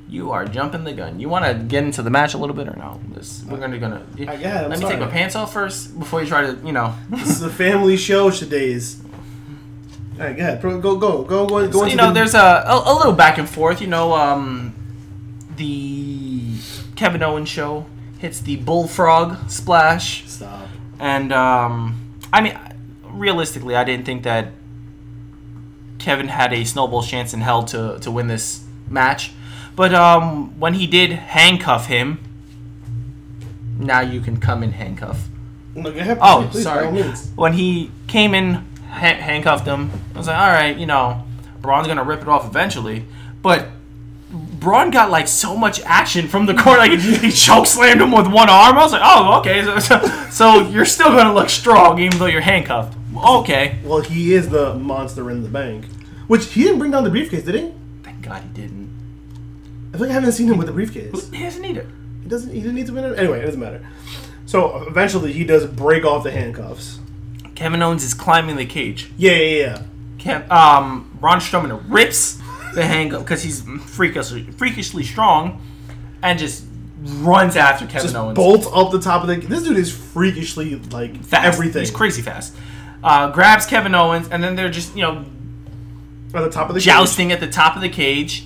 [0.10, 1.20] you are jumping the gun.
[1.22, 3.00] You want to get into the match a little bit or no?
[3.16, 4.06] This, we're gonna gonna.
[4.20, 6.74] I- yeah, I'm let me take my pants off first before you try to, you
[6.74, 6.94] know.
[7.10, 9.02] This is a family show today's.
[10.20, 10.62] All right, go ahead.
[10.62, 11.72] Go go go go go.
[11.72, 13.82] So, you know, the- there's a, a a little back and forth.
[13.82, 14.76] You know, um,
[15.58, 16.56] the
[16.96, 17.86] Kevin Owens show
[18.20, 20.26] hits the bullfrog splash.
[20.28, 20.68] stop.
[21.00, 22.00] And um,
[22.32, 22.58] I mean,
[23.10, 24.50] realistically, I didn't think that
[26.00, 29.32] Kevin had a snowball chance in hell to, to win this match.
[29.76, 32.20] But um, when he did handcuff him,
[33.80, 35.28] now you can come in handcuff.
[35.76, 35.90] No,
[36.22, 36.82] Oh, please, sorry.
[36.82, 37.32] By all means.
[37.36, 38.64] When he came in,
[38.94, 41.24] ha- handcuffed him, I was like, all right, you know,
[41.62, 43.06] Braun's gonna rip it off eventually.
[43.42, 43.68] But
[44.32, 48.28] Braun got like so much action from the corner, like he choke slammed him with
[48.28, 48.78] one arm.
[48.78, 52.28] I was like, oh, okay, so, so, so you're still gonna look strong even though
[52.28, 52.98] you're handcuffed.
[53.16, 53.80] Okay.
[53.84, 55.86] Well, he is the monster in the bank,
[56.28, 57.74] which he didn't bring down the briefcase, did he?
[58.04, 58.90] Thank God he didn't.
[59.94, 61.30] I feel like I haven't seen him with the briefcase.
[61.30, 61.88] He doesn't need it.
[62.24, 62.52] He doesn't.
[62.52, 63.20] He didn't need to win it.
[63.20, 63.86] Anyway, it doesn't matter.
[64.46, 67.00] So eventually, he does break off the handcuffs.
[67.56, 69.12] Kevin Owens is climbing the cage.
[69.18, 69.84] Yeah, yeah, yeah.
[70.18, 72.40] Kev, um, Braun Strowman rips
[72.74, 75.62] the handcuff because he's freakishly, freakishly strong,
[76.22, 76.64] and just
[77.02, 78.36] runs after Kevin Just Owens.
[78.36, 79.36] bolts up the top of the.
[79.36, 81.46] This dude is freakishly like fast.
[81.46, 81.82] everything.
[81.82, 82.56] He's crazy fast.
[83.04, 85.26] Uh, grabs Kevin Owens, and then they're just you know
[86.34, 86.86] At the top of the cage.
[86.86, 88.46] jousting at the top of the cage,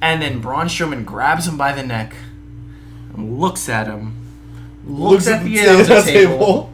[0.00, 2.14] and then Braun Strowman grabs him by the neck,
[3.14, 4.16] and looks at him,
[4.86, 6.71] looks, at the, ta- announcer table,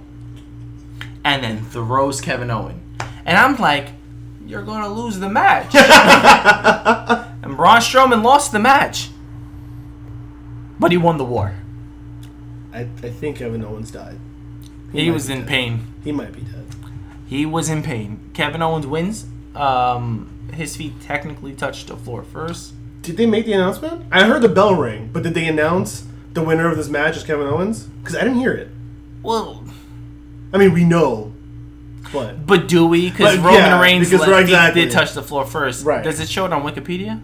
[1.35, 2.81] and then throws Kevin Owen.
[3.27, 3.88] And I'm like,
[4.47, 5.75] you're gonna lose the match.
[7.43, 9.11] and Braun Strowman lost the match,
[10.81, 11.55] but he won the war.
[12.73, 14.19] I, I think Kevin Owens died.
[14.91, 15.49] He might was in dead.
[15.49, 15.87] pain.
[16.03, 16.64] He might be dead.
[17.27, 18.31] He was in pain.
[18.33, 19.27] Kevin Owens wins.
[19.55, 22.73] Um, his feet technically touched the floor first.
[23.03, 24.07] Did they make the announcement?
[24.11, 27.23] I heard the bell ring, but did they announce the winner of this match is
[27.23, 27.83] Kevin Owens?
[27.85, 28.69] Because I didn't hear it.
[29.23, 29.64] Well,
[30.53, 31.33] I mean, we know,
[32.13, 33.11] but but do we?
[33.11, 34.83] Because But, Roman yeah, Reigns because let- right, he exactly.
[34.85, 35.85] did touch the floor first.
[35.85, 36.03] Right.
[36.03, 37.21] Does it show it on Wikipedia?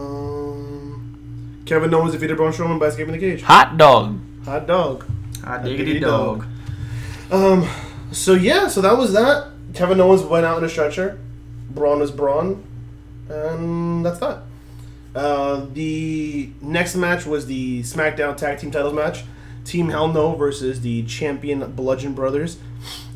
[0.00, 3.42] um, Kevin Owens defeated Braun Strowman by escaping the cage.
[3.42, 4.18] Hot dog.
[4.44, 5.04] Hot dog.
[5.44, 6.44] Hot diggity diggity dog.
[7.30, 7.68] Um,
[8.12, 9.48] so yeah, so that was that.
[9.74, 11.18] Kevin Owens went out in a stretcher.
[11.70, 12.64] Braun was Braun,
[13.28, 14.42] and that's that.
[15.14, 19.22] Uh, the next match was the SmackDown Tag Team Titles match.
[19.64, 22.58] Team Hell No versus the champion Bludgeon Brothers.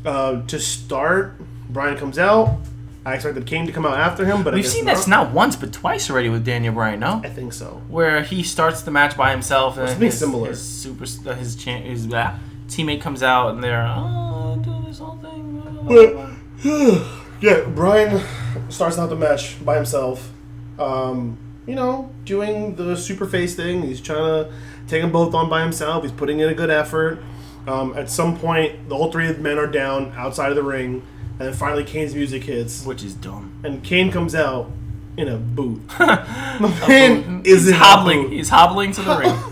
[0.05, 2.57] Uh, to start, Bryan comes out.
[3.05, 4.95] I expected Kane to come out after him, but We've guess seen not.
[4.95, 7.21] this not once but twice already with Daniel Bryan, no?
[7.23, 7.81] I think so.
[7.87, 10.49] Where he starts the match by himself and Something his, similar.
[10.49, 12.35] his super uh, his, cha- his uh,
[12.67, 15.61] teammate comes out and they're oh do this whole thing.
[15.83, 16.31] blah."
[17.41, 18.23] yeah, Bryan
[18.69, 20.31] starts out the match by himself.
[20.79, 23.83] Um, you know, doing the super face thing.
[23.83, 24.53] He's trying to
[24.87, 26.03] take them both on by himself.
[26.03, 27.19] He's putting in a good effort.
[27.67, 30.63] Um, at some point, the whole three of the men are down outside of the
[30.63, 31.01] ring,
[31.39, 33.59] and then finally Kane's music hits, Which is dumb.
[33.63, 34.69] and Kane comes out
[35.17, 35.81] in a boot.
[35.99, 38.23] My man is he's in a hobbling.
[38.23, 38.33] boot.
[38.33, 39.35] He's hobbling to the ring.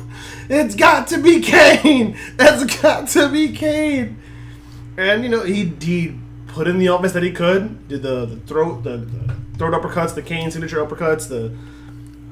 [0.50, 2.18] It's got to be Kane.
[2.36, 4.18] That's got to be Kane.
[4.98, 7.88] And you know he he put in the offense that he could.
[7.88, 11.56] Did the, the throat the, the throat uppercuts, the Kane signature uppercuts, the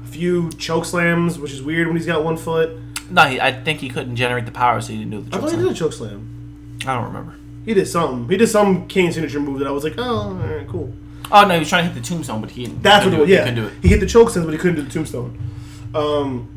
[0.04, 2.78] few choke slams, which is weird when he's got one foot.
[3.12, 5.30] No, he, I think he couldn't generate the power, so he didn't do the I
[5.32, 5.66] choke thought he slam.
[5.66, 6.78] did a choke slam.
[6.86, 7.34] I don't remember.
[7.64, 8.28] He did something.
[8.28, 10.92] He did some Kane signature move that I was like, oh, all right, cool.
[11.30, 12.82] Oh no, he was trying to hit the tombstone, but he didn't.
[12.82, 13.28] That's what it was.
[13.28, 13.72] He Yeah, couldn't do it.
[13.82, 15.38] he hit the choke slams, but he couldn't do the tombstone.
[15.94, 16.48] Um,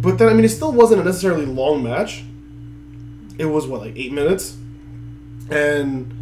[0.00, 2.22] but then I mean, it still wasn't a necessarily long match.
[3.38, 4.56] It was what like eight minutes,
[5.50, 6.12] and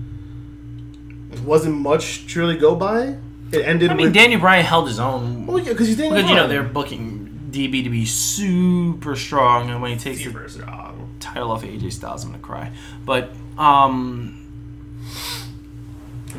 [1.33, 3.17] it wasn't much to really go by.
[3.53, 4.15] It ended I mean, with.
[4.15, 5.47] Daniel Bryan held his own.
[5.47, 6.65] well, yeah, because he's Daniel Because you know Bryan.
[6.65, 7.16] they're booking
[7.57, 11.09] DB to be super strong, and when he takes the strong.
[11.21, 12.73] title off AJ Styles, I'm gonna cry.
[13.05, 14.39] But um,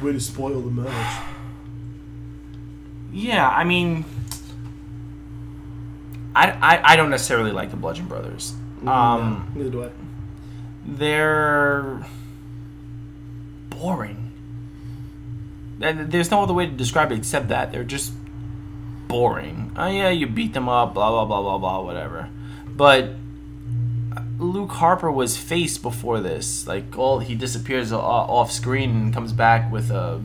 [0.01, 1.23] Way to spoil the match.
[3.11, 4.05] yeah, I mean,
[6.35, 8.53] I, I I don't necessarily like the Bludgeon Brothers.
[8.85, 9.89] Um, No, neither do I.
[10.85, 12.05] they're
[13.71, 14.23] boring.
[15.81, 18.13] And There's no other way to describe it except that they're just
[19.07, 19.71] boring.
[19.75, 22.29] Oh yeah, you beat them up, blah blah blah blah blah, whatever.
[22.67, 23.11] But
[24.39, 26.67] Luke Harper was face before this.
[26.67, 30.21] Like, all he disappears off screen and comes back with a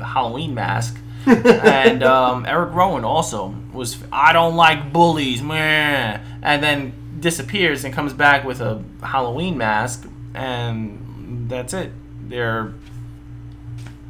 [0.00, 0.98] Halloween mask.
[1.26, 3.96] and um, Eric Rowan also was.
[4.12, 6.20] I don't like bullies, meh.
[6.42, 11.92] and then disappears and comes back with a Halloween mask, and that's it.
[12.28, 12.74] They're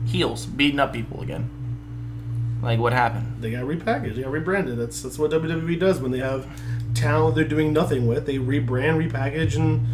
[0.07, 1.49] heels beating up people again.
[2.65, 3.37] Like what happened?
[3.41, 4.17] They got repackaged.
[4.17, 4.79] They got rebranded.
[4.79, 6.47] That's that's what WWE does when they have
[6.95, 8.25] talent they're doing nothing with.
[8.27, 9.87] They rebrand, repackage, and,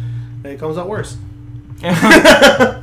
[0.43, 1.17] and it comes out worse.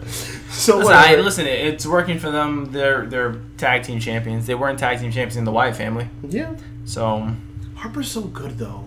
[0.51, 2.73] So Listen, I, listen, it's working for them.
[2.73, 4.47] They're they're tag team champions.
[4.47, 7.31] They weren't tag team champions in the Wyatt family, yeah, so
[7.77, 8.85] Harper's so good though.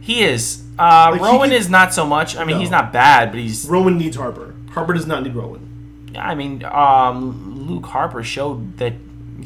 [0.00, 0.62] he is.
[0.78, 2.36] Uh, Like, he Rowan can- is not so much.
[2.36, 2.60] I mean, No.
[2.60, 3.68] he's not bad, but he's.
[3.68, 4.54] Rowan needs Harper.
[4.70, 5.68] Harper does not need Rowan.
[6.16, 8.94] I mean, um, Luke Harper showed that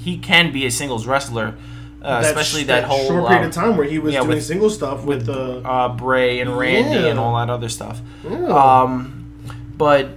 [0.02, 1.54] he can be a singles wrestler,
[2.02, 4.44] uh, especially that, whole short period uh, of time where he was yeah, doing with-
[4.44, 7.06] single stuff with the uh, Bray and Randy Yeah.
[7.06, 8.00] and all that other stuff.
[8.24, 8.46] Yeah.
[8.46, 9.32] Um,
[9.76, 10.10] but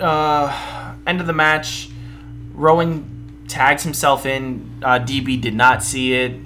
[0.00, 1.88] uh, end of the match,
[2.54, 4.70] Rowan tags himself in.
[4.82, 6.40] Uh, DB did not see it.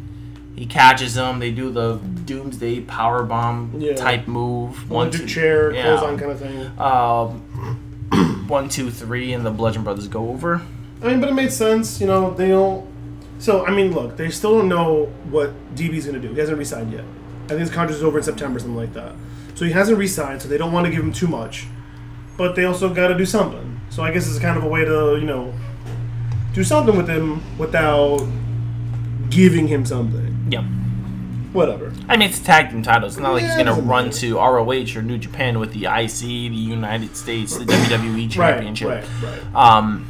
[0.56, 1.38] He catches him.
[1.38, 1.94] They do the
[2.26, 4.90] Doomsday Power Bomb type move.
[4.90, 5.82] one two- chair yeah.
[5.84, 6.78] close on kind of thing.
[6.78, 10.60] Um, one, two, three, and the Bludgeon Brothers go over.
[11.02, 12.00] I mean, but it made sense.
[12.00, 12.86] You know, they don't.
[13.38, 16.34] So I mean, look, they still don't know what DB's going to do.
[16.34, 17.04] He hasn't resigned yet.
[17.46, 19.14] I think his contract is over in September, something like that.
[19.54, 21.66] So he hasn't resigned, so they don't want to give him too much.
[22.36, 23.80] But they also got to do something.
[23.90, 25.52] So I guess it's kind of a way to, you know,
[26.54, 28.20] do something with him without
[29.30, 30.46] giving him something.
[30.50, 30.64] Yep.
[31.52, 31.92] Whatever.
[32.08, 33.14] I mean, it's tag team titles.
[33.14, 34.18] It's not like Yeah, he's gonna run matter.
[34.18, 38.88] to ROH or New Japan with the IC, the United States, the WWE Right, Championship.
[38.88, 39.54] right, right.
[39.54, 40.06] Um,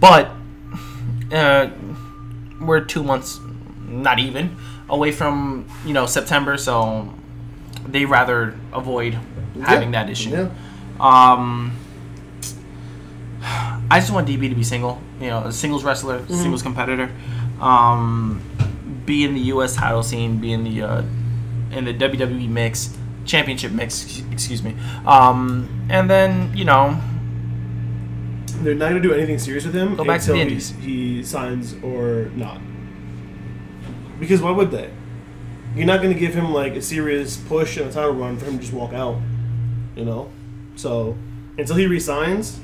[0.00, 0.30] but
[1.32, 1.68] uh,
[2.60, 3.40] we're two months,
[3.88, 4.56] not even,
[4.88, 7.12] away from you know September, so
[7.86, 9.14] they rather avoid
[9.62, 10.30] having Yeah, that issue.
[10.30, 10.50] Yeah.
[10.98, 11.76] Um,
[13.90, 16.34] I just want DB to be single, you know, a singles wrestler, Mm-hmm.
[16.34, 17.10] singles competitor.
[17.60, 18.42] Um,
[19.06, 19.76] be in the U.S.
[19.76, 21.02] title scene, be in the uh,
[21.72, 24.74] in the WWE mix, championship mix, excuse me.
[25.06, 27.00] Um, and then you know,
[28.62, 30.42] They're not going to do anything serious with him Go back to until the he,
[30.42, 30.70] Indies.
[30.80, 32.60] he signs or not.
[34.18, 34.90] Because why would they?
[35.74, 38.46] You're not going to give him like a serious push and a title run for
[38.46, 39.20] him to just walk out.
[39.94, 40.30] You know?
[40.74, 41.16] So,
[41.58, 42.60] until he resigns,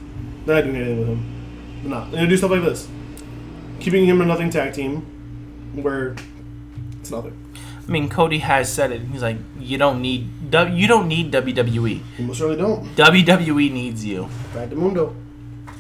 [0.47, 1.81] they're not doing anything with him.
[1.83, 2.05] They're not.
[2.11, 2.89] They're going to do stuff like this.
[3.81, 5.01] Keeping him a nothing tag team
[5.75, 6.15] where
[7.01, 7.37] it's nothing.
[7.87, 9.03] I mean, Cody has said it.
[9.03, 12.01] He's like, you don't need you don't need WWE.
[12.19, 12.95] You most certainly don't.
[12.95, 14.29] WWE needs you.
[14.55, 15.17] Back to Mundo.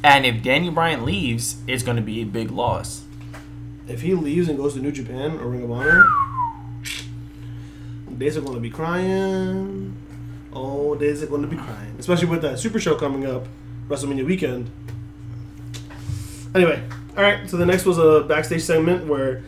[0.04, 3.04] And if Daniel Bryan leaves, it's going to be a big loss.
[3.86, 6.04] If he leaves and goes to New Japan or Ring of Honor,
[8.18, 9.96] days are going to be crying.
[10.52, 11.96] Oh, days are going to be crying.
[11.98, 13.46] Especially with that Super Show coming up,
[13.88, 14.70] WrestleMania weekend.
[16.54, 16.82] Anyway,
[17.16, 17.48] all right.
[17.48, 19.42] So the next was a backstage segment where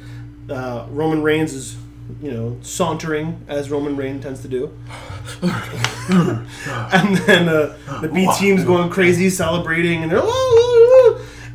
[0.48, 1.76] uh, Roman Reigns is,
[2.22, 4.76] you know, sauntering as Roman Reigns tends to do,
[5.42, 10.22] and then uh, the B team's going crazy, celebrating, and they're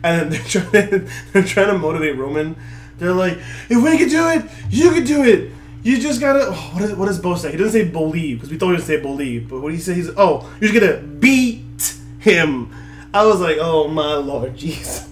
[0.04, 2.56] and they're trying to, they're trying to motivate Roman.
[2.98, 3.38] They're like,
[3.70, 5.52] if we can do it, you can do it.
[5.84, 6.48] You just gotta.
[6.48, 7.52] Oh, what, is, what does Bo say?
[7.52, 9.94] He doesn't say believe because we thought he would say believe, but what he say?
[9.94, 12.74] He's oh, you're just gonna beat him.
[13.14, 15.08] I was like, oh my lord, jeez.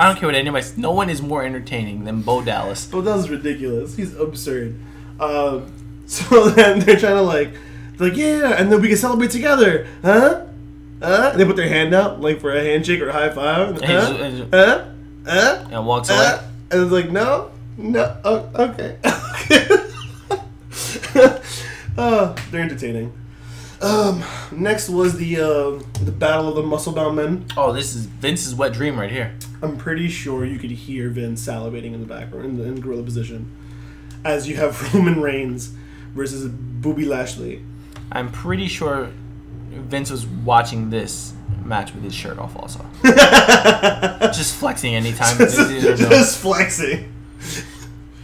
[0.00, 0.66] I don't care what anybody.
[0.78, 2.86] No one is more entertaining than Bo Dallas.
[2.90, 3.96] But that was ridiculous.
[3.96, 4.76] He's absurd.
[5.20, 5.70] Um,
[6.06, 7.50] so then they're trying to like,
[7.98, 10.46] like yeah, and then we can celebrate together, huh?
[11.02, 11.28] Huh?
[11.32, 13.76] And they put their hand out like for a handshake or a high five.
[13.76, 14.16] And Huh?
[14.20, 14.84] and- Huh?
[15.26, 15.68] Huh?
[15.70, 16.18] And walks away.
[16.18, 18.96] Uh, and it's like, no, no, oh, okay.
[21.98, 23.12] uh, they're entertaining.
[23.80, 24.22] Um,
[24.52, 27.46] next was the uh, the battle of the muscle bound men.
[27.56, 29.34] Oh, this is Vince's wet dream right here.
[29.62, 33.02] I'm pretty sure you could hear Vince salivating in the background in the in gorilla
[33.02, 33.50] position,
[34.24, 35.72] as you have Roman Reigns
[36.14, 37.64] versus Booby Lashley.
[38.12, 39.10] I'm pretty sure
[39.70, 41.32] Vince was watching this
[41.64, 42.84] match with his shirt off also.
[44.32, 45.38] Just flexing anytime.
[45.38, 47.12] just, just flexing.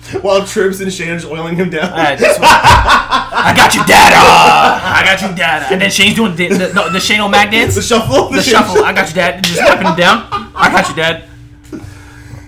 [0.23, 1.93] While Trips and Shane are just oiling him down.
[1.93, 4.17] Uh, this one- I got you, data.
[4.17, 5.67] I got you, data.
[5.73, 7.75] And then Shane's doing the, the, no, the Shane O'Mac dance.
[7.75, 8.29] the shuffle.
[8.31, 8.85] the Shane shuffle.
[8.85, 9.43] I got you, dad.
[9.45, 10.27] Just slapping him down.
[10.55, 11.25] I got you, dad.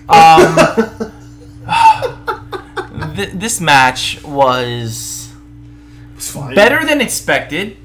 [0.09, 0.55] Um,
[3.15, 5.31] th- this match was
[6.15, 6.55] It's fine.
[6.55, 7.77] better than expected.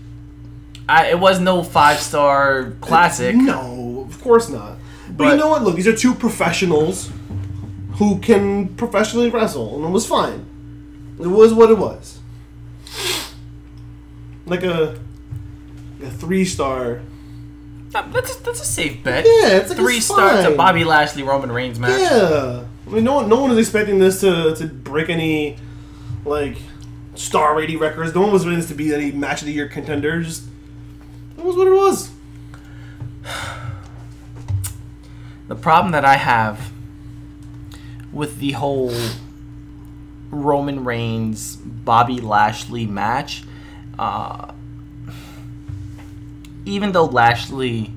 [0.88, 3.34] I, it was no five star classic.
[3.36, 4.76] No, of course not.
[5.08, 5.62] But, But- you know what?
[5.62, 7.10] Look, these are two professionals
[7.94, 10.46] who can professionally wrestle, and it was fine.
[11.20, 12.18] It was what it was.
[14.46, 14.98] Like a,
[16.02, 17.00] a three star.
[17.90, 19.24] That's a, that's a safe bet.
[19.24, 20.56] Yeah, it's like Three it's stars to.
[20.56, 22.00] Bobby Lashley Roman Reigns match.
[22.00, 25.56] Yeah, I mean, no one, no one was expecting this to, to break any
[26.24, 26.56] like
[27.14, 28.12] star rating records.
[28.12, 30.20] No one was expecting this to be any match of the year contender.
[30.20, 30.44] Just
[31.38, 32.10] it was what it was.
[35.46, 36.72] The problem that I have
[38.14, 38.92] with the whole
[40.30, 43.42] Roman Reigns Bobby Lashley match,
[43.98, 44.52] uh,
[46.64, 47.90] even though Lashley,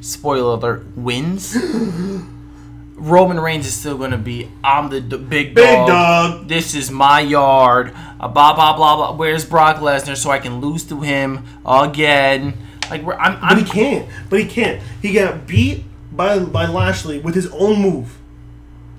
[0.00, 1.56] spoiler alert, wins,
[2.96, 5.88] Roman Reigns is still going to be I'm the, d- big Big dog.
[5.88, 6.48] dog.
[6.48, 7.94] This is my yard.
[8.18, 9.12] Uh, blah blah blah blah.
[9.16, 12.54] Where's Brock Lesnar so I can lose to him again?
[12.90, 14.08] Like we're, I'm, But he I'm can't.
[14.28, 14.82] But he can't.
[15.00, 18.18] He got beat by by Lashley with his own move.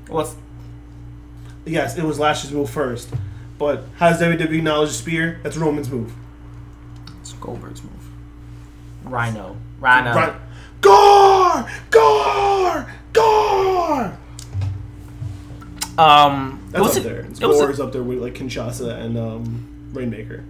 [0.07, 0.35] what's
[1.65, 3.09] Yes, it was Lashley's move first.
[3.57, 5.39] But has WWE acknowledged the spear?
[5.43, 6.11] That's Roman's move.
[7.19, 7.91] It's Goldberg's move.
[9.05, 9.55] Rhyno.
[9.79, 10.15] Rhyno.
[10.15, 10.33] Right.
[10.81, 11.69] Gar!
[11.91, 12.91] Gar!
[13.13, 14.17] Gar!
[15.97, 17.19] Um, That's was up it- there.
[17.21, 20.43] It's it was a- Gore's up there with like Kinshasa and um, Rainmaker.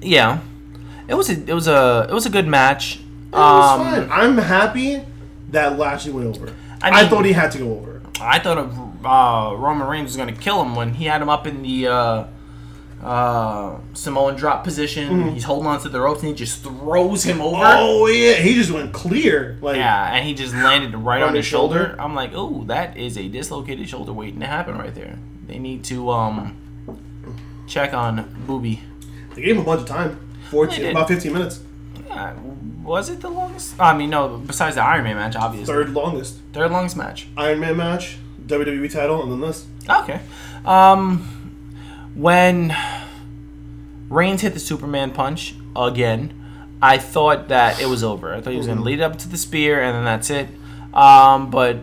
[0.00, 0.38] yeah,
[1.08, 2.96] it was a it was a it was a good match.
[2.96, 4.08] It was Um, fine.
[4.10, 5.02] I'm happy
[5.50, 6.52] that Lashley went over.
[6.80, 8.00] I I, thought he had to go over.
[8.20, 8.58] I thought
[9.06, 12.24] uh, Roman Reigns was gonna kill him when he had him up in the uh,
[13.02, 15.30] uh, Samoan drop position.
[15.32, 17.56] He's holding on to the ropes and he just throws him over.
[17.62, 19.58] Oh yeah, he just went clear.
[19.60, 21.86] Like Yeah, and he just landed right On on, his shoulder.
[21.88, 22.00] shoulder?
[22.00, 25.18] I'm like, oh, that is a dislocated shoulder waiting to happen right there.
[25.46, 26.56] They need to um
[27.66, 28.80] check on Booby.
[29.34, 30.20] they gave him a bunch of time.
[30.50, 30.90] 14, did.
[30.92, 31.60] about 15 minutes.
[32.08, 32.32] Uh,
[32.82, 33.74] was it the longest?
[33.80, 34.38] I mean, no.
[34.38, 37.26] Besides the Iron Man match, obviously, Third longest third longest match.
[37.36, 38.16] Iron Man match,
[38.46, 39.66] WWE title, and then this.
[39.88, 40.20] Okay.
[40.64, 41.28] Um,
[42.14, 42.74] when
[44.08, 46.32] Reigns hit the Superman punch again,
[46.82, 48.34] I thought that it was over.
[48.34, 50.48] I thought he was going to lead up to the spear and then that's it.
[50.94, 51.78] Um, but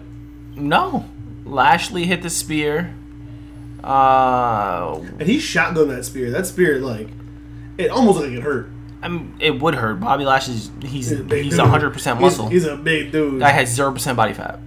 [0.55, 1.09] no,
[1.45, 2.93] Lashley hit the spear.
[3.83, 6.31] Uh, And he shotgunned that spear.
[6.31, 7.09] That spear, like,
[7.77, 8.69] it almost like it hurt.
[9.01, 9.99] I mean, it would hurt.
[9.99, 12.47] Bobby Lashley's he's He's a he's hundred percent He's- muscle.
[12.47, 13.39] He's, a big dude.
[13.41, 14.59] Guy has zero percent body fat.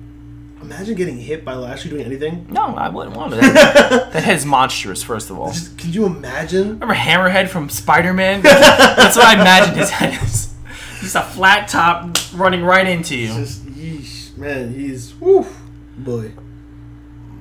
[0.66, 2.44] Imagine getting hit by Lashley doing anything.
[2.50, 3.40] No, I wouldn't want it.
[3.40, 5.00] That, that head's monstrous.
[5.00, 6.80] First of all, Just, could you imagine?
[6.80, 8.42] Remember Hammerhead from Spider Man?
[8.42, 10.52] That's what I imagine his head is.
[11.00, 13.28] Just a flat top running right into you.
[13.28, 15.46] Just, yeesh, man, he's whew,
[15.98, 16.32] boy.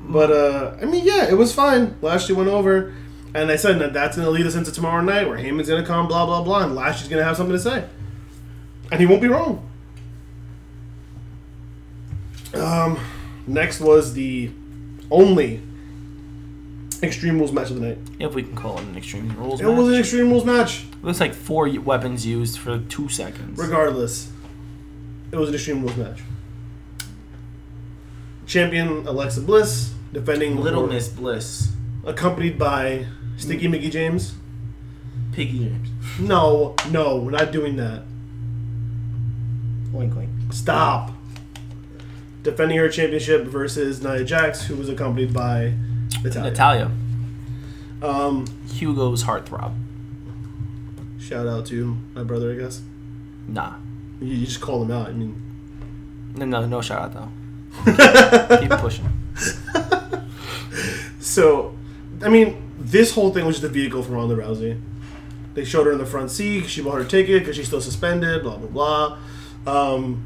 [0.07, 1.95] But uh, I mean, yeah, it was fine.
[2.03, 2.93] Lashley went over,
[3.33, 6.07] and I said that that's gonna lead us into tomorrow night, where Heyman's gonna come,
[6.07, 7.85] blah blah blah, and Lashley's gonna have something to say,
[8.91, 9.67] and he won't be wrong.
[12.53, 12.99] Um,
[13.47, 14.51] next was the
[15.11, 15.61] only
[17.03, 17.97] Extreme Rules match of the night.
[18.19, 19.69] If we can call it an Extreme Rules match.
[19.69, 19.95] It was an.
[19.95, 20.85] Extreme Rules match.
[20.91, 23.59] It looks like four weapons used for two seconds.
[23.59, 24.31] Regardless,
[25.31, 26.21] it was an Extreme Rules match.
[28.45, 31.73] Champion Alexa Bliss defending Little Miss Bliss.
[32.05, 33.05] accompanied by
[33.37, 34.35] Sticky Mickie James.
[35.33, 35.89] Piggy James.
[36.19, 38.03] No, no, we're not doing that.
[39.91, 40.29] Wink wink.
[40.51, 41.11] Stop.
[42.45, 45.73] Defending her championship versus Nia Jax, who was accompanied by
[46.23, 46.49] Natalya.
[46.51, 46.91] Natalya.
[48.03, 49.73] Um, Hugo's heartthrob.
[51.19, 52.81] shout out to my brother, I guess.
[53.47, 53.73] Nah.
[54.21, 55.07] You, you just called him out.
[55.09, 55.41] I mean,
[56.35, 58.57] No, no, no shout out though.
[58.59, 59.09] Keep pushing.
[61.19, 61.75] So,
[62.21, 64.79] I mean, this whole thing was just a vehicle for Ronda Rousey.
[65.53, 66.67] They showed her in the front seat.
[66.67, 68.43] She bought her ticket because she's still suspended.
[68.43, 69.17] Blah blah
[69.65, 69.93] blah.
[69.95, 70.23] Um,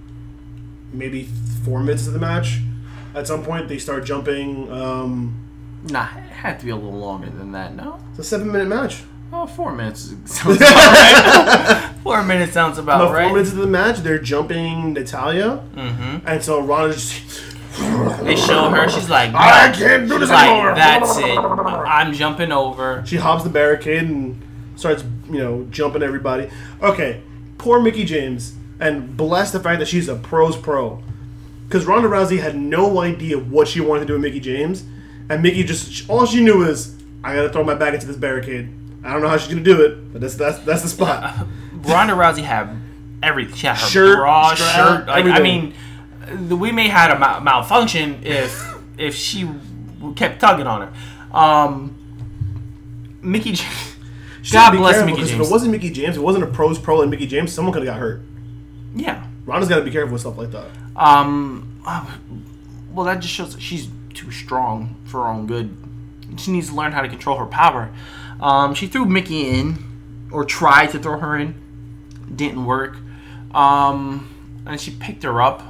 [0.94, 1.28] maybe
[1.66, 2.60] four minutes of the match.
[3.16, 4.72] At some point, they start jumping.
[4.72, 5.46] Um,
[5.90, 7.74] Nah, it had to be a little longer than that.
[7.74, 8.00] No.
[8.10, 9.02] it's a seven-minute match.
[9.32, 11.94] Oh, four minutes sounds about right.
[12.04, 13.24] four minutes sounds about About right.
[13.28, 16.28] four minutes of the match, they're jumping Natalya, Mm-hmm.
[16.28, 17.44] and so Ronda just.
[18.24, 18.90] They show her.
[18.90, 20.76] She's like, I can't do she's this like, anymore.
[20.76, 21.38] that's it.
[21.38, 23.04] I'm jumping over.
[23.06, 24.42] She hops the barricade and
[24.76, 26.50] starts, you know, jumping everybody.
[26.82, 27.22] Okay,
[27.58, 31.02] poor Mickie James, and bless the fact that she's a pro's pro.
[31.68, 34.84] Because Ronda Rousey had no idea what she wanted to do with Mickie James,
[35.30, 38.70] and Mickie just all she knew is I gotta throw my back into this barricade.
[39.04, 41.48] I don't know how she's gonna do it, but that's that's that's the spot.
[41.84, 42.76] Ronda Rousey had
[43.22, 43.56] everything.
[43.56, 45.08] She had her Shirt, bra, strap, shirt.
[45.08, 45.74] Like, I mean,
[46.50, 48.66] we may had a mal- malfunction if
[48.98, 49.48] if she
[50.16, 51.38] kept tugging on her.
[51.38, 51.96] Um,
[53.22, 53.52] Mickie.
[53.54, 53.66] J-
[54.42, 55.32] She gotta God bless Mickie James.
[55.32, 57.74] If it wasn't Mickie James, if it wasn't a pros pro like Mickie James, someone
[57.74, 58.22] could have got hurt.
[59.00, 59.26] Yeah.
[59.46, 60.68] Ronda's gotta be careful with stuff like that.
[60.96, 61.82] Um.
[61.86, 62.06] uh,
[62.94, 65.76] Well, that just shows that she's too strong for her own good.
[66.38, 67.90] She needs to learn how to control her power.
[68.40, 69.84] Um, she threw Mickie in,
[70.32, 71.56] or tried to throw her in.
[72.36, 72.98] Didn't work.
[73.54, 74.30] Um,
[74.66, 75.64] and she picked her up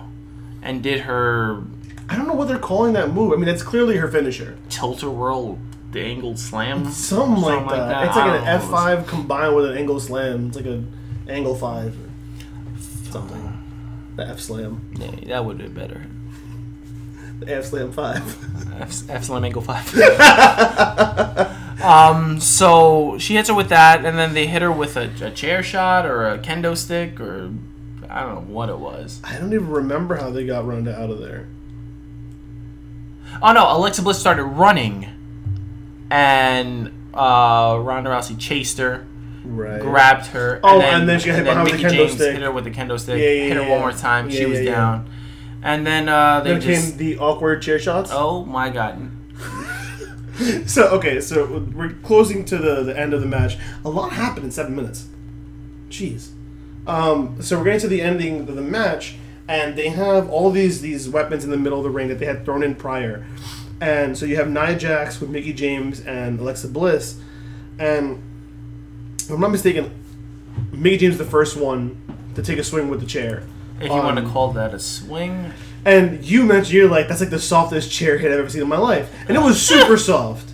[0.61, 1.61] and did her
[2.09, 3.31] I don't know what they're calling that move.
[3.33, 4.57] I mean, it's clearly her finisher.
[4.67, 5.59] tilter whirl,
[5.91, 6.89] the angled slam.
[6.91, 8.07] Something, like, Something that.
[8.07, 8.47] It's like an.
[8.47, 10.47] F five combined with an angle slam.
[10.47, 10.91] It's like an
[11.27, 11.95] angle five
[13.11, 13.57] something.
[14.15, 14.81] The F slam.
[14.97, 16.05] Yeah, that would be better.
[17.39, 18.17] The F slam five.
[18.81, 19.93] F, F slam angle five.
[21.83, 25.31] um, so she hits her with that, and then they hit her with a, a
[25.31, 27.51] chair shot or a kendo stick or
[28.09, 29.21] I don't know what it was.
[29.23, 31.47] I don't even remember how they got Ronda out of there.
[33.41, 35.07] Oh no, Alexa Bliss started running,
[36.09, 39.05] and uh, Ronda Rousey chased her,
[39.43, 39.81] Right.
[39.81, 40.59] grabbed her.
[40.63, 42.33] Oh, and then she got hit behind with Mickie kendo James stick.
[42.33, 43.19] hit her with the kendo stick.
[43.19, 43.69] Yeah, yeah, hit her yeah.
[43.69, 44.29] one more time.
[44.29, 44.75] Yeah, she was yeah, yeah.
[44.75, 45.09] down,
[45.63, 46.89] and then uh, they Then just.
[46.89, 48.11] came the awkward chair shots.
[48.13, 49.11] Oh my god.
[50.67, 53.57] So okay, so we're closing to the, the end of the match.
[53.83, 55.07] A lot happened in seven minutes.
[55.89, 56.29] Jeez.
[56.87, 59.15] Um, so we're getting to the ending of the match,
[59.49, 62.25] and they have all these these weapons in the middle of the ring that they
[62.25, 63.25] had thrown in prior.
[63.81, 67.19] And so you have Nia Jax with Mickie James and Alexa Bliss,
[67.77, 68.23] and
[69.29, 69.91] if I'm not mistaken,
[70.71, 72.01] Mickie James is the first one
[72.35, 73.43] to take a swing with the chair.
[73.79, 75.53] If you want to Um, call that a swing,
[75.85, 78.67] And you mentioned you're like that's like the softest chair hit I've ever seen in
[78.67, 80.51] my life, and it was super soft,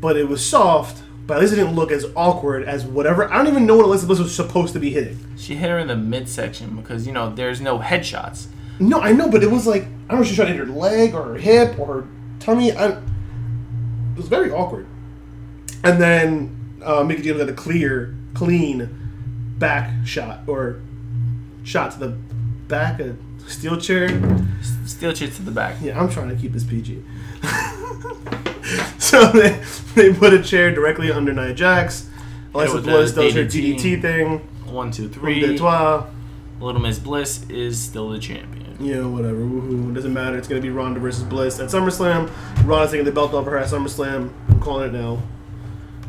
[0.00, 1.02] but it was soft.
[1.26, 3.30] But at least it didn't look as awkward as whatever.
[3.30, 5.18] I don't even know what Alexa Bliss was supposed to be hitting.
[5.36, 8.46] she hit her in the midsection because you know there's no headshots.
[8.80, 10.66] No, I know, but it was like I don't know if she tried to hit
[10.66, 12.04] her leg or her hip or her
[12.40, 12.72] tummy.
[12.72, 12.98] I, it
[14.16, 14.86] was very awkward.
[15.84, 18.88] And then uh, Mickie James got a clear, clean
[19.58, 20.80] back shot or
[21.64, 22.08] shot to the
[22.68, 24.08] back of steel chair.
[24.86, 25.76] Steel chair to the back.
[25.80, 27.02] Yeah, I'm trying to keep this PG.
[28.98, 29.62] so they,
[29.94, 32.08] they put a chair directly under Nia Jax.
[32.54, 34.00] Alexa Bliss does her DDT.
[34.00, 34.38] Thing.
[34.66, 35.58] One, two, Three.
[36.60, 38.76] Little Miss Bliss is still the champion.
[38.80, 39.38] Yeah, whatever.
[39.38, 39.90] Woohoo.
[39.90, 40.36] It doesn't matter.
[40.36, 42.30] It's going to be Ronda versus Bliss at SummerSlam.
[42.64, 44.30] Ronda's taking the belt off her at SummerSlam.
[44.48, 45.22] I'm calling it now.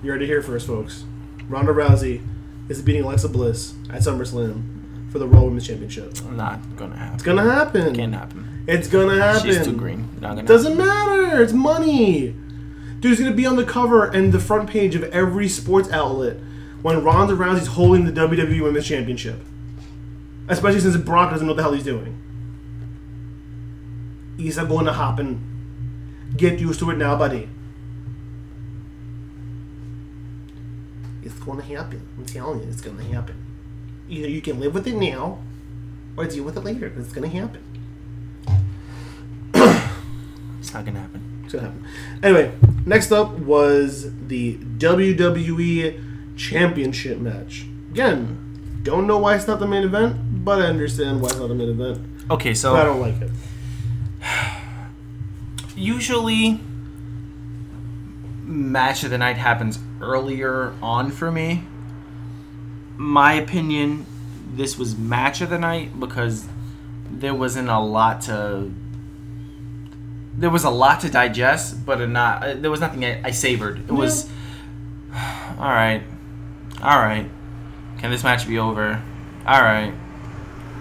[0.02, 1.04] You heard it here first, folks.
[1.50, 2.26] Ronda Rousey
[2.70, 6.24] is beating Alexa Bliss at SummerSlam for the Raw Women's Championship.
[6.32, 7.16] Not gonna happen.
[7.16, 7.96] It's to happen.
[7.96, 8.64] Can't happen.
[8.68, 9.42] It's to happen.
[9.52, 10.10] She's too green.
[10.22, 10.48] Not gonna.
[10.48, 11.42] Doesn't matter.
[11.42, 12.36] It's money.
[13.00, 16.38] Dude's gonna be on the cover and the front page of every sports outlet
[16.82, 19.42] when Ronda Rousey's holding the WWE Women's Championship.
[20.48, 22.20] Especially since Brock doesn't know what the hell he's doing.
[24.38, 26.34] He's not going to happen.
[26.36, 27.50] Get used to it now, buddy.
[31.50, 32.08] Going to happen.
[32.18, 33.46] I'm telling you, it's going to happen.
[34.08, 35.40] Either you can live with it now,
[36.18, 37.64] or deal with it later, because it's going to happen.
[40.60, 41.42] It's not gonna happen.
[41.46, 41.86] It's gonna happen.
[42.22, 42.52] Anyway,
[42.86, 46.04] next up was the WWE
[46.36, 47.66] Championship match.
[47.92, 51.48] Again, don't know why it's not the main event, but I understand why it's not
[51.48, 52.06] the main event.
[52.30, 53.32] Okay, so But I don't like it.
[55.76, 56.60] usually
[58.44, 61.64] match of the night happens earlier on for me.
[62.98, 64.06] My opinion,
[64.54, 66.48] this was match of the night because
[67.10, 68.72] there wasn't a lot to
[70.40, 73.32] there was a lot to digest, but a not uh, there was nothing I, I
[73.32, 73.80] savored.
[73.80, 74.30] It was
[75.14, 76.02] all right,
[76.82, 77.30] all right.
[78.00, 79.02] Can this match be over?
[79.46, 79.94] All right,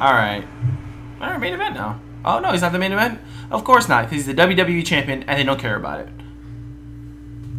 [0.00, 0.44] all right,
[1.20, 1.40] all right.
[1.40, 2.00] Main event now.
[2.24, 3.20] Oh no, he's not the main event.
[3.50, 6.08] Of course not, because he's the WWE champion, and they don't care about it.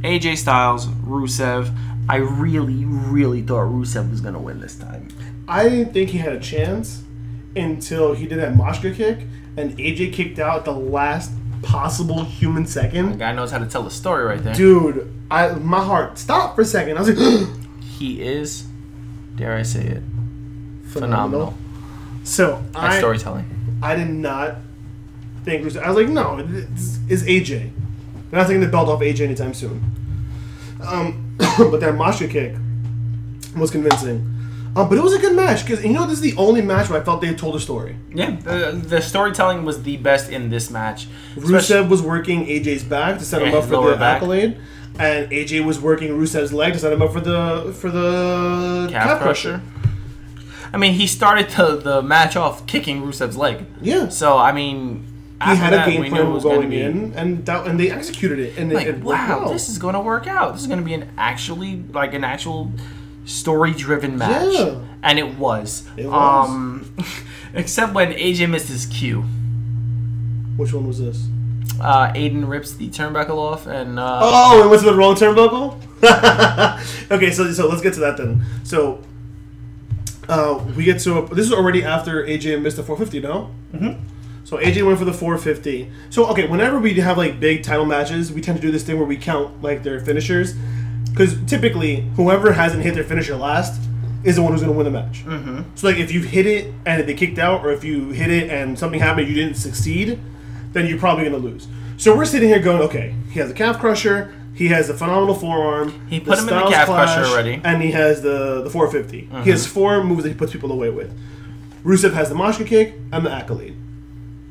[0.01, 1.75] AJ Styles, Rusev.
[2.07, 5.09] I really, really thought Rusev was gonna win this time.
[5.47, 7.03] I didn't think he had a chance
[7.55, 9.19] until he did that Machka kick
[9.57, 11.31] and AJ kicked out the last
[11.61, 13.19] possible human The second.
[13.19, 14.53] guy knows how to tell the story right there.
[14.53, 16.97] Dude, I my heart stopped for a second.
[16.97, 17.47] I was like,
[17.81, 18.65] He is,
[19.35, 20.03] dare I say it,
[20.85, 21.53] phenomenal.
[21.53, 21.53] phenomenal
[22.23, 23.45] So at I, storytelling.
[23.83, 24.55] I did not
[25.43, 25.83] think Rusev.
[25.83, 27.71] I was like, no, this is AJ.
[28.29, 29.83] They're not taking the belt off AJ anytime soon.
[30.85, 32.55] Um, but that Machka kick
[33.57, 34.35] was convincing.
[34.75, 36.89] Um, but it was a good match because you know this is the only match
[36.89, 37.95] where I felt they told a story.
[38.13, 41.07] Yeah, the, the storytelling was the best in this match.
[41.35, 44.17] Especially- Rusev was working AJ's back to set him up for the back.
[44.17, 44.57] accolade,
[44.99, 49.21] and AJ was working Rusev's leg to set him up for the for the calf,
[49.21, 49.61] crusher.
[50.71, 53.65] I mean, he started the, the match off kicking Rusev's leg.
[53.81, 55.03] Yeah, So I mean,
[55.41, 58.39] he after had a game plan was gonna be- in, and that, and they executed
[58.39, 59.53] it, and Like, it, it wow, well.
[59.53, 60.51] this is going to work out.
[60.53, 62.71] This is going to be an actually like an actual
[63.25, 64.75] story-driven match, Yeah.
[65.03, 65.87] and it was.
[65.95, 66.49] It was.
[66.49, 66.93] Um,
[67.53, 69.21] except when AJ missed his cue.
[70.57, 71.25] Which one was this?
[71.79, 75.77] Uh, Aiden rips the turnbuckle off, and uh, Oh, it went to the wrong turnbuckle.
[77.11, 78.43] okay, so so let's get to that then.
[78.63, 79.01] So,
[80.27, 83.51] uh, we get to this is already after AJ missed the 450, no?
[83.73, 84.03] Mm-hmm.
[84.43, 85.91] So AJ went for the 450.
[86.09, 88.97] So okay, whenever we have like big title matches, we tend to do this thing
[88.97, 90.55] where we count like their finishers,
[91.11, 93.79] because typically whoever hasn't hit their finisher last
[94.23, 95.23] is the one who's going to win the match.
[95.25, 95.61] Mm-hmm.
[95.75, 98.49] So like if you hit it and they kicked out, or if you hit it
[98.49, 100.19] and something happened, you didn't succeed,
[100.73, 101.67] then you're probably going to lose.
[101.97, 105.35] So we're sitting here going, okay, he has a calf crusher, he has a phenomenal
[105.35, 107.61] forearm, He put him in the calf crusher already.
[107.63, 109.43] and he has the the 450.
[109.43, 111.17] He has four moves that he puts people away with.
[111.83, 113.75] Rusev has the Machka kick and the accolade.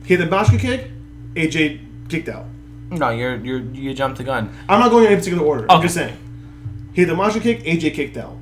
[0.09, 0.90] He had the Machka kick,
[1.34, 2.46] AJ kicked out.
[2.90, 4.48] no, you're you're you jumped the gun.
[4.68, 5.66] I'm not going in any particular order.
[5.70, 6.16] I'm just saying.
[6.94, 8.36] He hit the Machka kick, AJ kicked out.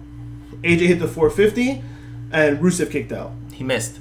[0.63, 1.83] AJ hit the 450,
[2.31, 3.33] and Rusev kicked out.
[3.53, 3.99] He missed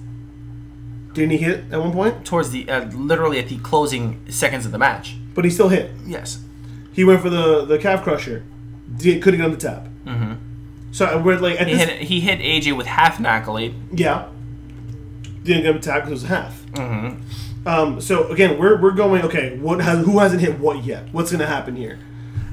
[1.14, 2.24] Didn't he hit at one point?
[2.24, 5.16] towards the uh, literally at the closing seconds of the match.
[5.34, 5.90] But he still hit.
[6.06, 6.40] Yes.
[6.94, 8.44] He went for the the calf crusher.
[8.96, 9.88] Did, couldn't get on the tap.
[10.06, 10.34] Mm-hmm.
[10.92, 13.74] So we're like He this, hit he hit AJ with half an accolade.
[13.92, 14.28] Yeah.
[15.44, 16.66] Didn't get him attacked because it was half.
[16.74, 17.22] Mm-hmm.
[17.66, 19.58] Um, so again, we're, we're going okay.
[19.58, 21.08] What has who hasn't hit what yet?
[21.12, 22.00] What's gonna happen here?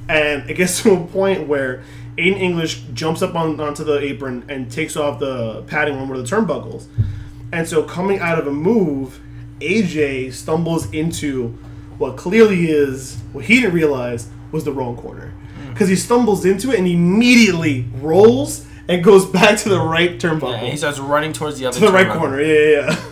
[0.09, 1.83] And it gets to a point where
[2.17, 6.19] Aiden English jumps up on onto the apron and takes off the padding on one
[6.19, 6.87] of the turnbuckles.
[7.53, 9.21] And so coming out of a move,
[9.61, 11.59] AJ stumbles into
[11.99, 15.33] what clearly is what he didn't realize was the wrong corner.
[15.69, 20.55] Because he stumbles into it and immediately rolls and goes back to the right turnbuckle
[20.59, 22.41] And he starts running towards the other to the right corner.
[22.41, 23.05] Yeah, yeah, yeah.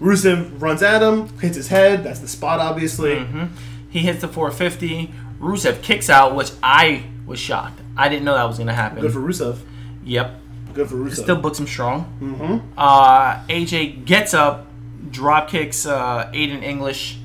[0.00, 2.04] Rusev runs at him, hits his head.
[2.04, 3.16] That's the spot, obviously.
[3.16, 3.46] Mm-hmm.
[3.90, 5.12] He hits the 450.
[5.40, 7.80] Rusev kicks out, which I was shocked.
[7.96, 9.00] I didn't know that was going to happen.
[9.00, 9.58] Good for Rusev.
[10.04, 10.40] yep.
[10.72, 11.22] Good for Rusev.
[11.22, 12.12] Still books him strong.
[12.20, 12.68] Mm-hmm.
[12.76, 14.66] Uh, AJ gets up,
[15.10, 17.18] drop kicks uh, Aiden English,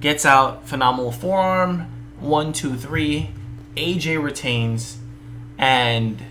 [0.00, 1.86] gets out, phenomenal forearm.
[2.18, 3.30] One, two, three.
[3.76, 4.98] AJ retains,
[5.56, 6.22] and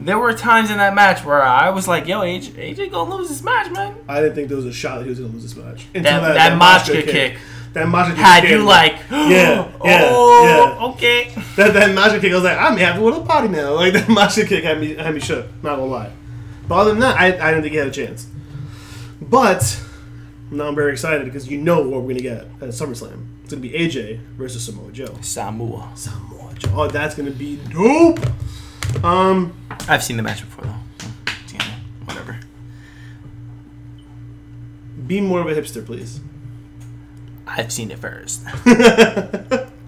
[0.00, 3.28] there were times in that match where I was like, "Yo, AJ, AJ gonna lose
[3.28, 5.42] this match, man." I didn't think there was a shot that he was to lose
[5.42, 5.86] this match.
[5.94, 7.38] Until That that, Machka kick,
[7.72, 8.16] That Machka kick.
[8.16, 11.32] had you like, Yeah, yeah, oh, okay.
[11.56, 13.74] That, that kick, I was like, I'm happy with a party now.
[13.74, 15.46] Like, that Machka kick had me, had me shook.
[15.62, 16.12] Not to lie.
[16.68, 18.28] But other than that, I, I didn't think he had a chance.
[19.20, 19.80] But
[20.50, 23.26] now I'm very excited because you know what we're to get at SummerSlam.
[23.40, 25.16] It's to be AJ versus Samoa Joe.
[25.22, 25.90] Samoa.
[25.94, 26.70] Samoa Joe.
[26.74, 28.20] Oh, that's to be dope.
[29.02, 29.56] Um,
[29.88, 31.04] I've seen the match before though.
[31.46, 31.74] So, yeah,
[32.04, 32.38] whatever.
[35.06, 36.20] be more of a hipster, please.
[37.46, 38.42] I've seen it first.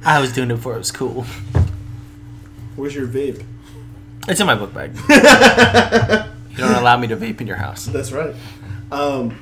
[0.05, 1.25] I was doing it before it was cool.
[2.77, 3.45] Where's your vape?
[4.29, 4.95] It's in my book bag.
[6.51, 7.87] you don't allow me to vape in your house.
[7.87, 8.35] That's right.
[8.91, 9.39] Um,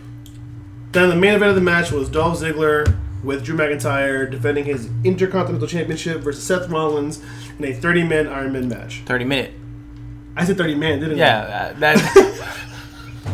[0.92, 4.88] then the main event of the match was Dolph Ziggler with Drew McIntyre defending his
[5.04, 7.22] Intercontinental Championship versus Seth Rollins
[7.58, 9.02] in a 30-man Iron Man match.
[9.06, 9.54] 30 minute.
[10.36, 11.96] I said 30 man, didn't Yeah, uh, that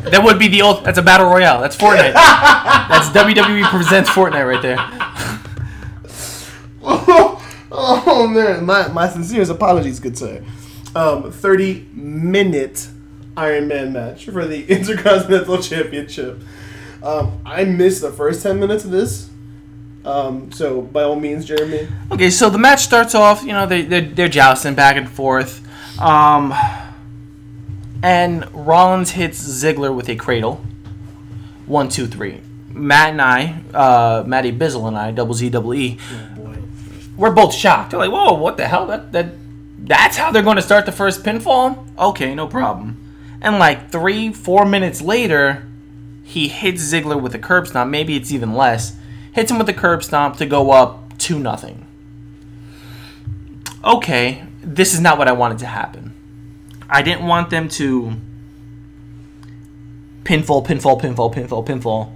[0.05, 0.85] that would be the old.
[0.85, 1.61] That's a battle royale.
[1.61, 2.15] That's Fortnite.
[2.15, 4.77] That's WWE presents Fortnite right there.
[4.79, 5.41] I?
[7.73, 10.43] oh man, my, my sincerest apologies, good sir.
[10.95, 12.89] Um, 30 minute
[13.37, 16.41] Iron Man match for the Intercontinental Championship.
[17.03, 19.29] Um, I missed the first 10 minutes of this.
[20.05, 21.89] Um, so by all means, Jeremy.
[22.13, 23.43] Okay, so the match starts off.
[23.43, 25.67] You know, they they're, they're jousting back and forth,
[26.01, 26.55] um,
[28.03, 30.65] and Rollins hits Ziggler with a cradle.
[31.67, 32.41] One, two, three.
[32.69, 36.55] Matt and I, uh, Matty Bizzle and I, double Z, double E, Oh
[37.17, 37.93] we're both shocked.
[37.93, 38.87] We're like, whoa, what the hell?
[38.87, 39.27] That that
[39.79, 41.87] that's how they're going to start the first pinfall?
[41.99, 43.01] Okay, no problem.
[43.41, 45.67] And like three, four minutes later,
[46.23, 47.91] he hits Ziggler with a curb stomp.
[47.91, 48.97] Maybe it's even less.
[49.35, 51.87] Hits him with a curb stomp to go up two nothing.
[53.85, 56.15] Okay, this is not what I wanted to happen.
[56.89, 58.15] I didn't want them to
[60.23, 62.13] pinfall, pinfall, pinfall, pinfall, pinfall,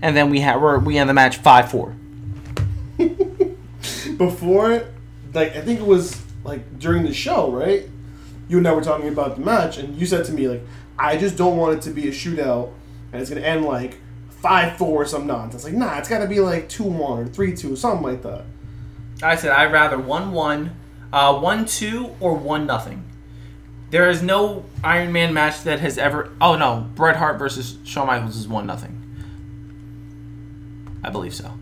[0.00, 1.96] and then we we're, we end the match five four.
[4.16, 4.84] before
[5.32, 7.88] like I think it was like during the show, right?
[8.48, 10.62] you and I were talking about the match, and you said to me like,
[10.98, 12.72] I just don't want it to be a shootout,
[13.12, 13.98] and it's gonna end like
[14.42, 15.64] five four or some nonsense.
[15.64, 18.44] Like, nah, it's got to be like two one or three two, something like that.
[19.22, 20.76] I said I'd rather one one,
[21.12, 23.04] uh, one two, or one nothing.
[23.90, 26.30] There is no Iron Man match that has ever.
[26.40, 29.02] Oh no, Bret Hart versus Shawn Michaels is one nothing.
[31.02, 31.52] I believe so.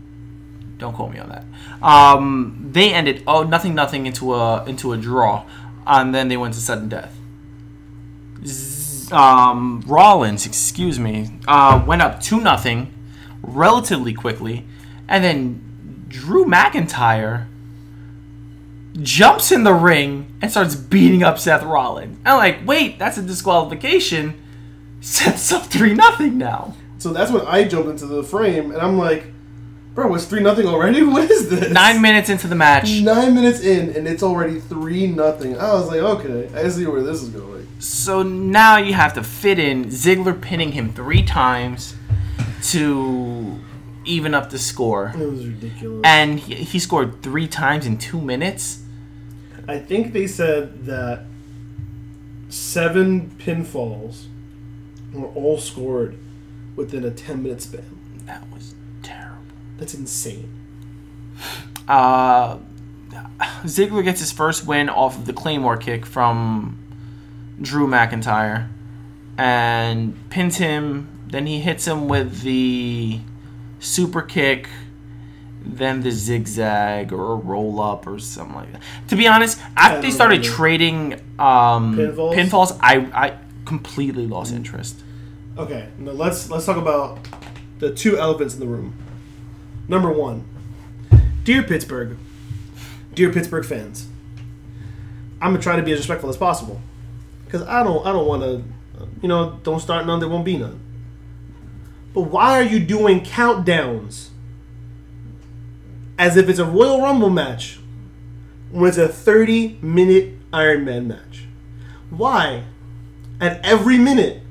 [0.77, 1.45] Don't quote me on that.
[1.81, 5.45] Um, they ended oh nothing nothing into a into a draw,
[5.85, 7.17] and then they went to sudden death.
[8.45, 8.76] Z-
[9.11, 12.93] um, Rollins, excuse me, uh, went up two nothing,
[13.41, 14.65] relatively quickly,
[15.07, 17.47] and then Drew McIntyre
[19.01, 22.17] jumps in the ring and starts beating up Seth Rollins.
[22.25, 24.41] I'm like, wait, that's a disqualification.
[25.01, 26.73] Seth's up three nothing now.
[26.97, 29.25] So that's when I jump into the frame, and I'm like,
[29.93, 31.03] bro, it's three nothing already.
[31.17, 31.71] What is this?
[31.71, 35.57] Nine minutes into the match, Nine minutes in, and it's already three nothing.
[35.57, 37.66] I was like, okay, I see where this is going.
[37.79, 41.95] So now you have to fit in Ziggler pinning him three times
[42.63, 43.59] to
[44.05, 45.13] even up the score.
[45.15, 46.01] It was ridiculous.
[46.03, 48.83] And he, he scored three times in two minutes.
[49.67, 51.25] I think they said that
[52.49, 54.25] seven pinfalls
[55.13, 56.17] were all scored
[56.75, 57.99] within a 10 minute span.
[58.25, 59.43] That was terrible.
[59.77, 60.53] That's insane.
[61.87, 62.57] Uh,
[63.63, 66.77] Ziggler gets his first win off of the Claymore kick from
[67.61, 68.67] Drew McIntyre
[69.37, 71.09] and pins him.
[71.27, 73.19] Then he hits him with the
[73.79, 74.69] super kick,
[75.61, 78.81] then the zigzag or a roll up or something like that.
[79.09, 82.33] To be honest, after they started trading um, Pinfalls?
[82.35, 85.03] pinfalls, I, I completely lost interest.
[85.57, 87.19] Okay, now let's let's talk about
[87.79, 88.93] the two elephants in the room.
[89.87, 90.45] Number one,
[91.43, 92.17] dear Pittsburgh,
[93.13, 94.07] dear Pittsburgh fans,
[95.41, 96.81] I'm gonna try to be as respectful as possible,
[97.47, 98.63] because I don't I don't want to,
[99.21, 100.79] you know, don't start none, there won't be none.
[102.13, 104.29] But why are you doing countdowns
[106.19, 107.79] as if it's a Royal Rumble match
[108.71, 111.45] when it's a 30 minute Iron Man match?
[112.09, 112.63] Why,
[113.39, 114.41] at every minute,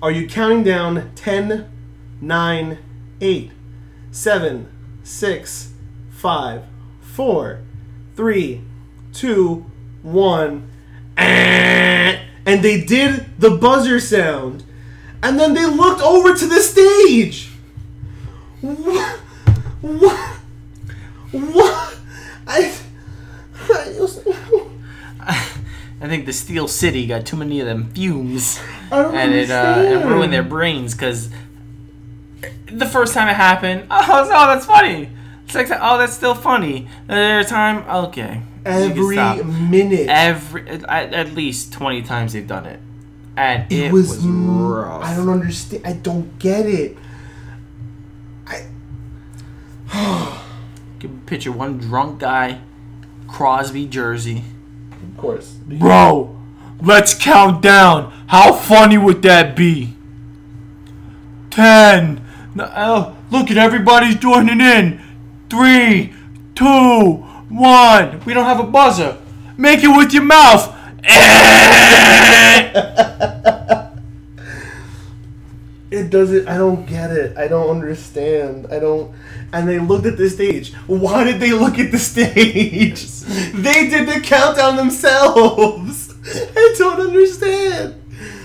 [0.00, 1.68] are you counting down 10,
[2.20, 2.78] 9,
[3.20, 3.52] 8,
[4.10, 4.72] 7,
[5.02, 5.72] 6,
[6.10, 6.64] 5,
[7.00, 7.60] 4,
[8.14, 8.64] 3,
[9.12, 9.66] 2,
[10.02, 10.70] 1,
[11.16, 11.65] and
[12.62, 14.64] they did the buzzer sound,
[15.22, 17.50] and then they looked over to the stage.
[18.60, 19.18] What?
[19.82, 20.36] What?
[21.32, 21.98] What?
[22.46, 22.78] I.
[23.68, 24.26] I was,
[25.98, 28.60] I think the Steel City got too many of them fumes.
[28.92, 31.30] I don't and it uh, it ruined their brains because
[32.66, 35.10] the first time it happened, oh, no, that's funny.
[35.48, 36.88] Second, oh, that's still funny.
[37.08, 38.42] Another time, okay.
[38.66, 40.08] Every minute.
[40.08, 42.80] every at, at least twenty times they've done it,
[43.36, 45.02] and it, it was, was, rough.
[45.02, 45.86] I don't understand.
[45.86, 46.96] I don't get it.
[48.46, 48.66] I
[50.98, 52.60] Can picture one drunk guy,
[53.28, 54.44] Crosby jersey.
[54.90, 55.52] of course.
[55.66, 56.36] Bro,
[56.80, 58.12] let's count down.
[58.28, 59.94] How funny would that be?
[61.50, 62.22] Ten.
[62.54, 65.02] No, oh, uh, look at everybody's joining in.
[65.50, 66.14] Three,
[66.54, 68.20] two, one.
[68.24, 69.16] We don't have a buzzer.
[69.56, 70.74] Make it with your mouth.
[75.90, 76.48] It doesn't.
[76.48, 77.36] I don't get it.
[77.38, 78.66] I don't understand.
[78.70, 79.14] I don't.
[79.52, 80.74] And they looked at the stage.
[80.86, 83.08] Why did they look at the stage?
[83.54, 86.12] they did the countdown themselves.
[86.26, 88.02] I don't understand.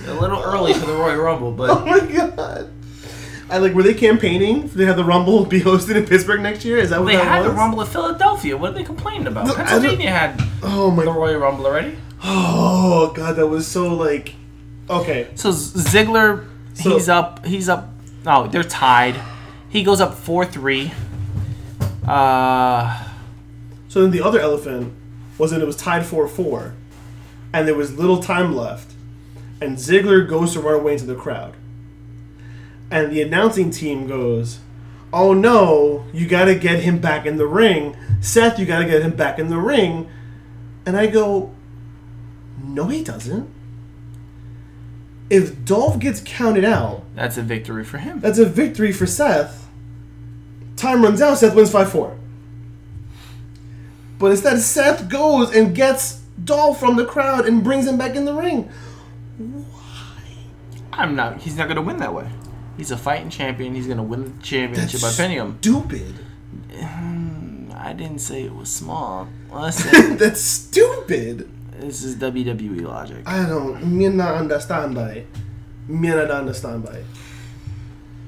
[0.07, 1.69] A little early for the Royal Rumble, but.
[1.71, 2.71] Oh but my god.
[3.51, 3.73] I like.
[3.73, 4.67] Were they campaigning?
[4.69, 6.77] They have the Rumble be hosted in Pittsburgh next year.
[6.77, 7.51] Is that what they that had was?
[7.51, 8.57] the Rumble at Philadelphia.
[8.57, 9.47] What are they complaining about?
[9.47, 11.03] No, Pennsylvania had Oh my.
[11.05, 11.97] the Royal Rumble already.
[12.23, 14.35] Oh god, that was so like.
[14.89, 15.27] Okay.
[15.35, 17.45] So Ziggler, So- he's up.
[17.45, 17.89] He's up.
[18.25, 19.15] Oh, they're tied.
[19.69, 20.91] He goes up four three.
[22.07, 23.03] Uh,
[23.87, 24.93] So then the other elephant
[25.37, 26.73] was that it was tied 4 4,
[27.53, 28.93] and there was little time left,
[29.59, 31.55] and Ziggler goes to run away into the crowd.
[32.91, 34.59] And the announcing team goes,
[35.13, 37.95] Oh no, you gotta get him back in the ring.
[38.19, 40.09] Seth, you gotta get him back in the ring.
[40.85, 41.51] And I go,
[42.61, 43.49] No, he doesn't.
[45.29, 48.19] If Dolph gets counted out, that's a victory for him.
[48.19, 49.69] that's a victory for Seth.
[50.75, 52.17] Time runs out, Seth wins 5 4.
[54.19, 58.25] But instead, Seth goes and gets Dolph from the crowd and brings him back in
[58.25, 58.69] the ring.
[59.37, 60.23] Why?
[60.91, 61.41] I'm not.
[61.41, 62.27] He's not gonna win that way.
[62.78, 63.76] He's a fighting champion.
[63.76, 65.57] He's gonna win the championship by pinning him.
[65.61, 66.15] Stupid.
[66.74, 69.28] Hmm, I didn't say it was small.
[69.51, 71.49] Listen, That's stupid.
[71.80, 73.24] This is WWE logic.
[73.26, 73.84] I don't.
[73.84, 75.26] Me not understand by.
[75.88, 77.03] Me not understand by.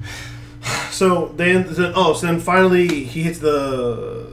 [0.92, 4.30] So then, then, oh, so then finally he hits the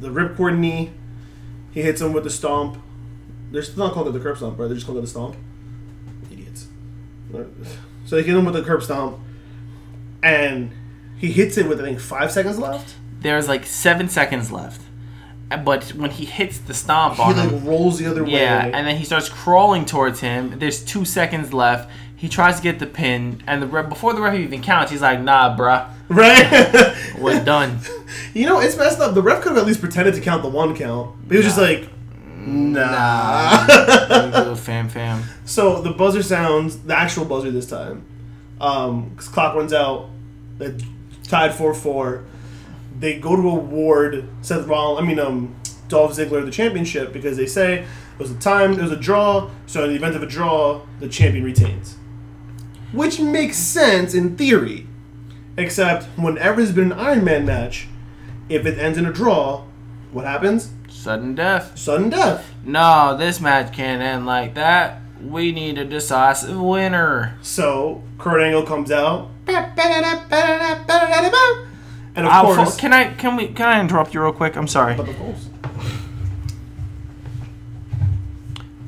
[0.00, 0.90] the ripcord knee.
[1.72, 2.78] He hits him with the stomp.
[3.52, 4.66] They're still not calling it the curb stomp, right?
[4.66, 5.36] They're just calling it the stomp.
[6.30, 6.66] Idiots.
[8.14, 9.18] So they hit him with the curb stomp,
[10.22, 10.70] and
[11.18, 12.94] he hits it with I think five seconds left.
[13.22, 14.80] There's like seven seconds left,
[15.50, 18.26] Uh, but when he hits the stomp He on like him, rolls the other yeah,
[18.66, 18.70] way.
[18.70, 20.60] Yeah, and then he starts crawling towards him.
[20.60, 21.90] There's two seconds left.
[22.14, 25.02] He tries to get the pin, and the ref, before the ref even counts, he's
[25.02, 26.94] like, "Nah, bruh, right.
[27.18, 27.80] we're done."
[28.32, 29.14] You know, it's messed up.
[29.14, 31.16] The ref could have at least pretended to count the one count.
[31.22, 31.88] But he was just like,
[32.46, 33.66] nah.
[33.66, 34.54] Nah.
[34.54, 35.22] fam, fam.
[35.44, 38.04] so the buzzer sounds, the actual buzzer this time.
[38.60, 40.08] Um, 'cause clock runs out.
[40.58, 40.74] They
[41.28, 42.22] tied 4 4.
[42.98, 45.54] They go to award Seth Rollins, I mean, um,
[45.88, 47.84] Dolph Ziggler the championship because they say it
[48.18, 49.50] was a time, it was a draw.
[49.66, 51.96] So in the event of a draw, the champion retains.
[52.92, 54.86] Which makes sense in theory.
[55.56, 57.88] Except whenever there's been an Iron Man match,
[58.48, 59.64] if it ends in a draw,
[60.12, 60.70] what happens?
[61.04, 61.76] Sudden death.
[61.76, 62.50] Sudden death.
[62.64, 65.02] No, this match can't end like that.
[65.22, 67.36] We need a decisive winner.
[67.42, 69.58] So Kurt Angle comes out, and
[72.16, 74.56] of I'll course, fo- can I can we can I interrupt you real quick?
[74.56, 74.94] I'm sorry.
[74.96, 75.48] but of course,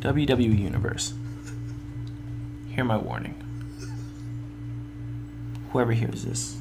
[0.00, 1.12] WWE Universe.
[2.70, 3.34] Hear my warning.
[5.72, 6.56] Whoever hears this,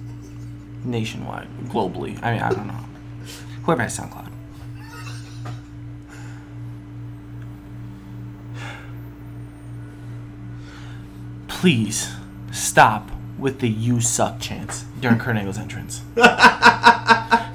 [0.84, 2.22] nationwide, globally.
[2.22, 2.86] I mean, I don't know.
[3.64, 4.25] Whoever has SoundCloud.
[11.60, 12.12] Please
[12.52, 16.02] stop with the "you suck" chants during Kurt Angle's entrance.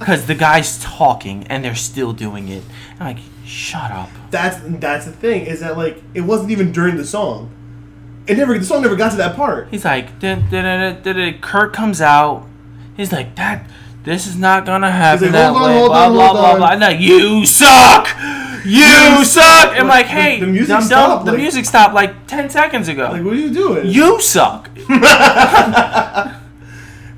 [0.00, 2.64] Because the guy's talking and they're still doing it.
[2.98, 4.08] I'm like, shut up.
[4.30, 7.50] that's that's the thing is that like it wasn't even during the song.
[8.26, 9.68] It never the song never got to that part.
[9.70, 11.38] He's like, dun, dun, dun, dun, dun.
[11.42, 12.46] Kurt comes out.
[12.96, 13.68] He's like, that.
[14.04, 15.74] This is not gonna happen that on, way.
[15.78, 16.74] hold blah on, blah blah blah.
[16.74, 18.08] Like, you suck.
[18.64, 19.74] You suck.
[19.78, 20.86] I'm like, hey, the music dum dum.
[20.88, 23.10] stopped, The like- music stopped like ten seconds ago.
[23.12, 23.86] Like, what are you doing?
[23.86, 24.68] you suck.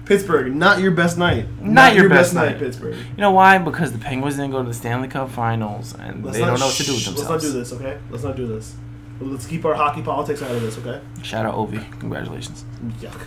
[0.04, 1.46] Pittsburgh, not your best night.
[1.60, 2.58] Not your best night.
[2.58, 2.96] Pittsburgh.
[2.96, 3.58] You know why?
[3.58, 6.66] Because the Penguins didn't go to the Stanley Cup Finals and Let's they don't know
[6.66, 7.30] what to do with themselves.
[7.30, 7.98] Let's not do this, okay?
[8.10, 8.74] Let's not do this.
[9.20, 11.00] Let's keep our hockey politics out of this, okay?
[11.22, 11.80] Shout out Ovi.
[12.00, 12.64] Congratulations.
[13.00, 13.20] Yuck.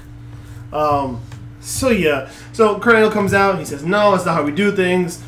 [0.74, 1.22] Um,
[1.66, 3.58] so yeah, so Kurt comes out.
[3.58, 5.24] He says, "No, that's not how we do things."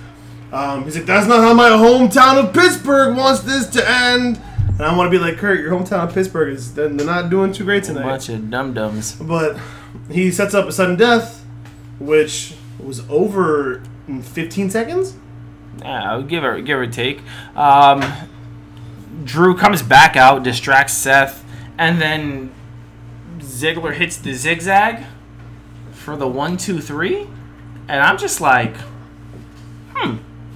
[0.54, 4.82] Um, he's like, "That's not how my hometown of Pittsburgh wants this to end." And
[4.84, 7.66] I want to be like, Kurt, your hometown of Pittsburgh is they're, not doing too
[7.66, 9.14] great tonight." A bunch of dum dums.
[9.16, 9.58] But
[10.12, 11.44] he sets up a sudden death,
[11.98, 15.16] which was over in 15 seconds.
[15.80, 17.22] Yeah, I'll give or give or take.
[17.56, 18.04] Um,
[19.24, 21.44] Drew comes back out, distracts Seth,
[21.80, 22.52] and then
[23.40, 25.04] Ziggler hits the zigzag
[26.08, 27.28] for the one, two, three,
[27.90, 28.74] and I'm just like,
[29.94, 30.16] hmm.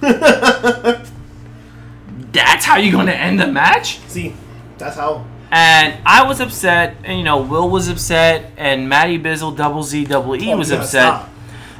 [2.32, 3.98] That's how you're gonna end the match?
[4.08, 4.32] See,
[4.78, 5.26] that's how.
[5.50, 10.06] And I was upset, and you know, Will was upset, and Matty Bizzle, Double Z,
[10.06, 11.28] Double E Oh, was yeah, upset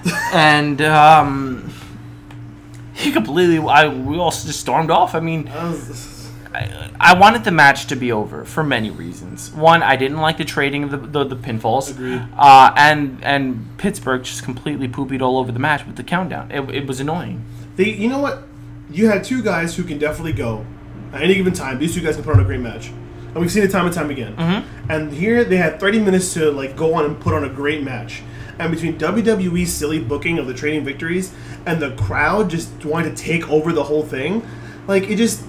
[0.34, 1.72] and um,
[2.92, 3.56] he completely.
[3.58, 5.14] I we all just stormed off.
[5.14, 6.11] I mean, That was-
[6.55, 9.50] I, I wanted the match to be over for many reasons.
[9.53, 11.90] One, I didn't like the trading of the the, the pinfalls.
[11.90, 12.22] Agreed.
[12.36, 16.50] Uh, and and Pittsburgh just completely poopied all over the match with the countdown.
[16.50, 17.44] It, it was annoying.
[17.76, 18.44] They, you know what?
[18.90, 20.66] You had two guys who can definitely go
[21.12, 21.78] at any given time.
[21.78, 23.94] These two guys can put on a great match, and we've seen it time and
[23.94, 24.36] time again.
[24.36, 24.90] Mm-hmm.
[24.90, 27.82] And here they had 30 minutes to like go on and put on a great
[27.82, 28.22] match.
[28.59, 31.32] And between WWE's silly booking of the trading victories
[31.66, 34.46] and the crowd just wanting to take over the whole thing,
[34.86, 35.44] like it just,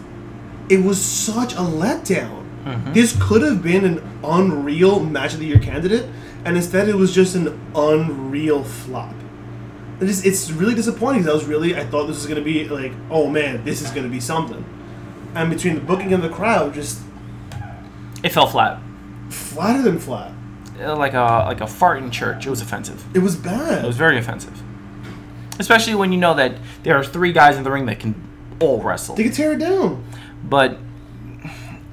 [0.73, 2.39] it was such a letdown.
[2.93, 6.05] This could have been an unreal match of the year candidate,
[6.45, 9.13] and instead it was just an unreal flop.
[9.99, 11.23] It is, it's really disappointing.
[11.23, 13.89] 'cause I was really, I thought this was gonna be like, oh man, this is
[13.91, 14.63] gonna be something.
[15.35, 16.99] And between the booking and the crowd, just
[18.23, 18.79] It fell flat,
[19.29, 20.31] flatter than flat.
[20.81, 22.47] Uh, like a like a fart in church.
[22.47, 23.03] It was offensive.
[23.13, 23.83] It was bad.
[23.83, 24.61] It was very offensive,
[25.59, 26.53] especially when you know that
[26.83, 28.15] there are three guys in the ring that can
[28.59, 29.15] all wrestle.
[29.15, 30.03] they could tear it down.
[30.43, 30.77] But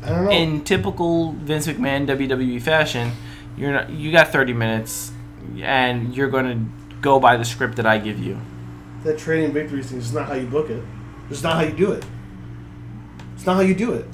[0.02, 0.30] I don't know.
[0.30, 3.12] in typical Vince McMahon WWE fashion,
[3.56, 5.12] you're not, you got 30 minutes,
[5.60, 6.64] and you're gonna
[7.00, 8.38] go by the script that I give you.
[9.04, 10.82] that trading victories thing is not how you book it.
[11.30, 12.04] It's not how you do it.
[13.34, 14.06] It's not how you do it.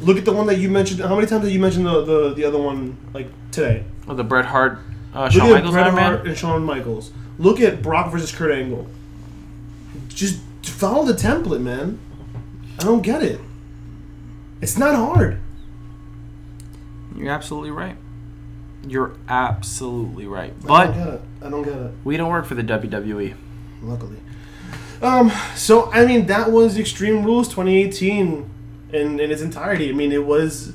[0.00, 1.00] Look at the one that you mentioned.
[1.00, 3.84] How many times did you mention the, the, the other one like today?
[4.08, 4.80] Oh, the Bret Hart,
[5.14, 6.26] uh, Look Shawn at Michaels Bret Iron Hart Man.
[6.26, 7.12] and Shawn Michaels.
[7.38, 8.86] Look at Brock versus Kurt Angle.
[10.08, 11.98] Just follow the template, man.
[12.78, 13.40] I don't get it.
[14.60, 15.38] It's not hard.
[17.16, 17.96] You're absolutely right.
[18.86, 20.54] You're absolutely right.
[20.60, 21.20] But I don't get it.
[21.42, 21.92] I don't get it.
[22.04, 22.62] we don't work for the.
[22.62, 23.34] WWE.
[23.82, 24.16] Luckily.
[25.00, 25.32] Um.
[25.56, 28.48] So I mean, that was Extreme Rules 2018
[28.92, 29.90] in in its entirety.
[29.90, 30.74] I mean, it was,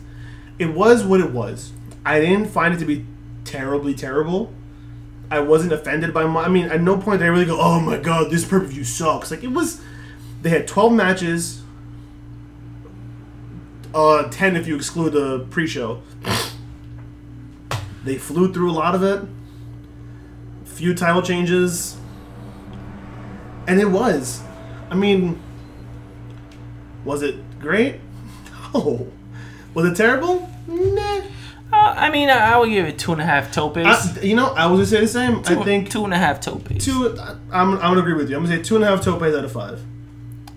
[0.60, 1.72] it was what it was.
[2.06, 3.06] I didn't find it to be
[3.44, 4.54] terribly terrible.
[5.30, 6.44] I wasn't offended by my.
[6.44, 8.60] I mean, at no point did I really go, "Oh my god, this pay per
[8.62, 9.82] view sucks." Like it was.
[10.42, 11.64] They had 12 matches.
[13.94, 16.02] Uh, 10 if you exclude the pre-show.
[18.04, 19.22] They flew through a lot of it.
[20.66, 21.98] Few title changes.
[23.68, 24.42] And it was.
[24.90, 25.42] I mean,
[27.04, 28.00] was it great?
[28.74, 29.08] No.
[29.74, 30.50] Was it terrible?
[30.68, 31.22] Nah.
[31.72, 33.78] Uh, I mean, I, I would give it two and a half topes.
[33.78, 35.42] I, you know, I was gonna say the same.
[35.42, 36.84] two, I think two and a half topes.
[36.86, 37.18] two.
[37.20, 38.36] I'm, I'm gonna agree with you.
[38.36, 39.82] I'm gonna say two and a half topes out of five.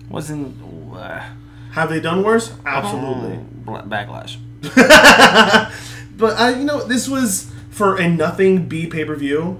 [0.09, 0.57] wasn't
[0.93, 1.23] uh,
[1.71, 2.53] Have they done worse?
[2.65, 3.39] Absolutely.
[3.65, 4.37] bla- backlash.
[6.17, 9.59] But I, you know, this was for a nothing B pay per view.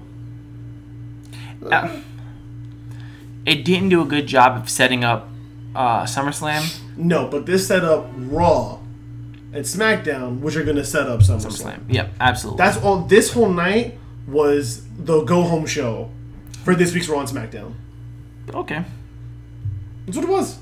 [1.68, 1.98] Uh,
[3.44, 5.28] it didn't do a good job of setting up
[5.74, 6.80] uh, SummerSlam.
[6.96, 8.78] No, but this set up Raw
[9.52, 11.46] and SmackDown, which are gonna set up SummerSlam.
[11.50, 11.80] SummerSlam.
[11.88, 12.58] Yep, absolutely.
[12.58, 12.98] That's all.
[13.06, 13.98] This whole night
[14.28, 16.10] was the go home show
[16.62, 17.72] for this week's Raw and SmackDown.
[18.54, 18.84] okay.
[20.06, 20.58] That's what it was.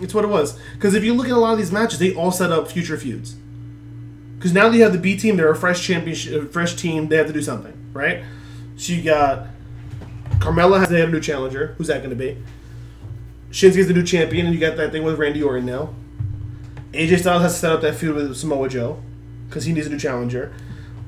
[0.00, 0.58] It's what it was.
[0.74, 2.96] Because if you look at a lot of these matches, they all set up future
[2.96, 3.36] feuds.
[4.36, 7.08] Because now that you have the B team, they're a fresh championship, fresh team.
[7.08, 8.22] They have to do something, right?
[8.76, 9.48] So you got
[10.38, 11.74] Carmella has they have a new challenger.
[11.78, 12.36] Who's that going to be?
[13.50, 15.94] Shinsuke's the new champion, and you got that thing with Randy Orton now.
[16.92, 19.02] AJ Styles has to set up that feud with Samoa Joe
[19.48, 20.52] because he needs a new challenger.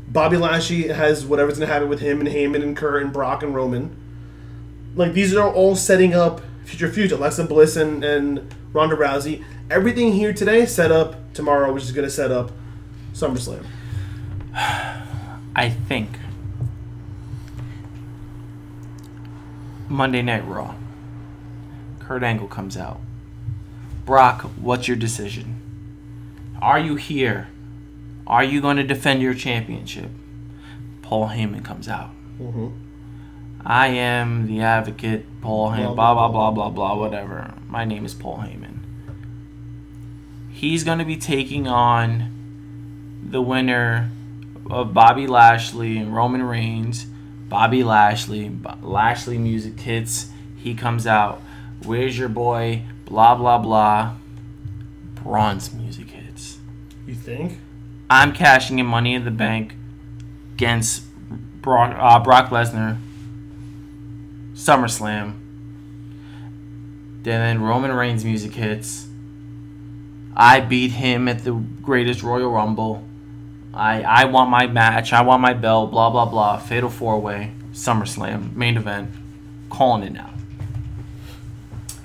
[0.09, 3.43] Bobby Lashley has whatever's going to happen with him and Heyman and Kurt and Brock
[3.43, 3.97] and Roman.
[4.97, 7.13] Like these are all setting up future feuds.
[7.13, 9.45] Alexa Bliss and, and Ronda Rousey.
[9.71, 12.53] Everything here today set up tomorrow, which is going to set up
[13.13, 13.65] SummerSlam.
[14.55, 16.11] I think
[19.89, 20.75] Monday Night Raw.
[21.99, 23.01] Kurt Angle comes out.
[24.05, 25.61] Brock, what's your decision?
[26.61, 27.49] Are you here?
[28.27, 30.11] Are you going to defend your championship?
[31.03, 32.11] Paul Heyman comes out.
[32.41, 32.69] Mm-hmm.
[33.65, 37.55] I am the advocate, Paul Heyman, blah, blah, blah, blah, blah, whatever.
[37.69, 38.79] My name is Paul Heyman.
[40.51, 44.11] He's going to be taking on the winner
[44.71, 47.07] of Bobby Lashley and Roman Reigns.
[47.49, 48.51] Bobby Lashley,
[48.83, 50.31] Lashley music hits.
[50.57, 51.43] He comes out.
[51.85, 52.83] Where's your boy?
[53.05, 54.17] Blah, blah, blah.
[55.17, 56.59] Braun's music hits.
[57.07, 57.59] You think?
[58.09, 59.75] I'm cashing in Money in the Bank
[60.55, 61.05] against
[61.63, 62.99] Brock, uh, Brock Lesnar.
[64.61, 65.39] SummerSlam.
[67.23, 69.09] Then Roman Reigns music hits.
[70.37, 73.03] I beat him at the greatest Royal Rumble.
[73.73, 75.15] I I want my match.
[75.15, 75.91] I want my belt.
[75.91, 76.59] Blah blah blah.
[76.59, 77.53] Fatal four way.
[77.73, 79.11] SummerSlam main event.
[79.71, 80.31] Calling it now.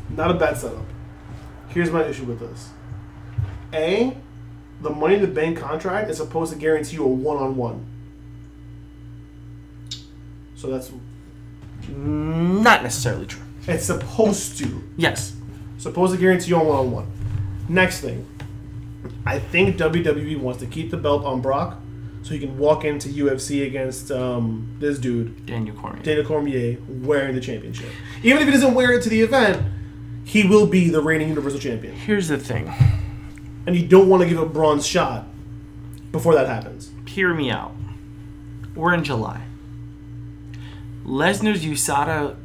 [0.09, 0.85] Not a bad setup.
[1.67, 2.69] Here's my issue with this.
[3.73, 4.15] A,
[4.79, 7.85] the Money in the Bank contract is supposed to guarantee you a one-on-one.
[10.55, 10.89] So that's
[11.89, 13.41] Not necessarily true.
[13.67, 14.83] it's supposed to.
[14.97, 15.35] Yes.
[15.77, 17.07] Supposed to guarantee you a one-on-one.
[17.67, 18.27] Next thing,
[19.25, 21.79] I think WWE wants to keep the belt on Brock,
[22.23, 26.01] so he can walk into UFC against um, this dude, Daniel Cormier.
[26.03, 27.89] Daniel Cormier, wearing the championship.
[28.23, 29.63] Even if he doesn't wear it to the event,
[30.23, 31.93] he will be the reigning Universal Champion.
[31.95, 32.71] Here's the thing.
[33.67, 35.27] and you don't want to give a Braun's shot
[36.11, 36.91] before that happens.
[37.07, 37.73] hear me out.
[38.75, 39.41] We're in July.
[41.05, 42.35] Lesnar's USADA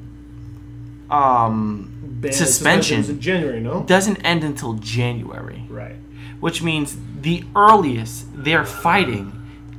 [1.10, 3.04] um, Suspension.
[3.04, 3.82] in January, no?
[3.84, 5.96] doesn't end until January, Right.
[6.40, 9.32] which means the earliest they're fighting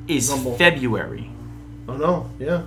[0.07, 0.57] is Rumble.
[0.57, 1.29] February.
[1.87, 2.63] Oh no, yeah,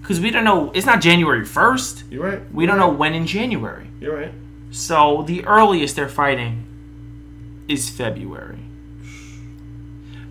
[0.00, 2.04] Because we don't know, it's not January 1st.
[2.10, 2.40] you're right.
[2.52, 3.86] We don't know when in January.
[4.00, 4.32] You're right.
[4.70, 6.64] So the earliest they're fighting
[7.68, 8.58] is February.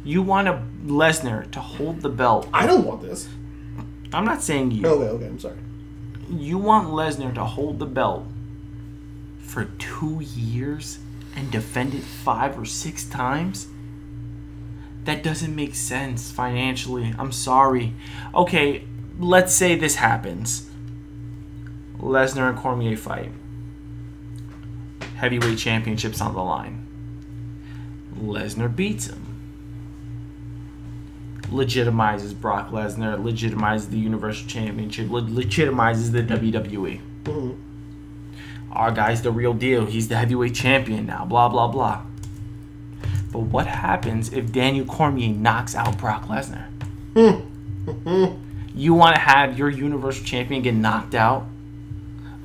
[0.04, 2.47] You want a Lesnar to hold the belt.
[2.54, 3.28] I don't want this.
[4.14, 4.86] I'm not saying you.
[4.86, 5.57] Okay, okay, I'm sorry.
[6.30, 8.26] you want Lesnar to hold the belt
[9.39, 10.99] for two years
[11.36, 13.68] and defend it five or six times?
[15.05, 17.14] That doesn't make sense financially.
[17.20, 17.93] I'm sorry.
[18.34, 18.86] Okay,
[19.20, 20.70] let's say this happens.
[21.99, 23.32] Lesnar and Cormier fight.
[25.18, 26.88] Heavyweight championships on the line.
[28.18, 29.32] Lesnar beats him.
[31.51, 36.99] Legitimizes Brock Lesnar, legitimizes the Universal Championship, le- legitimizes the WWE.
[37.25, 37.55] Mhm.
[38.71, 39.85] Our guy's the real deal.
[39.85, 41.25] He's the heavyweight champion now.
[41.25, 42.01] Blah blah blah.
[43.31, 46.65] But what happens if Daniel Cormier knocks out Brock Lesnar?
[48.75, 51.45] you want to have your Universal Champion get knocked out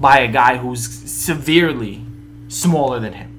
[0.00, 2.02] by a guy who's severely
[2.48, 3.30] smaller than him?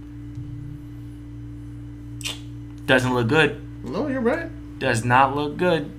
[2.88, 3.62] Doesn't look good.
[3.84, 4.48] No, you're right.
[4.80, 5.92] Does not look good.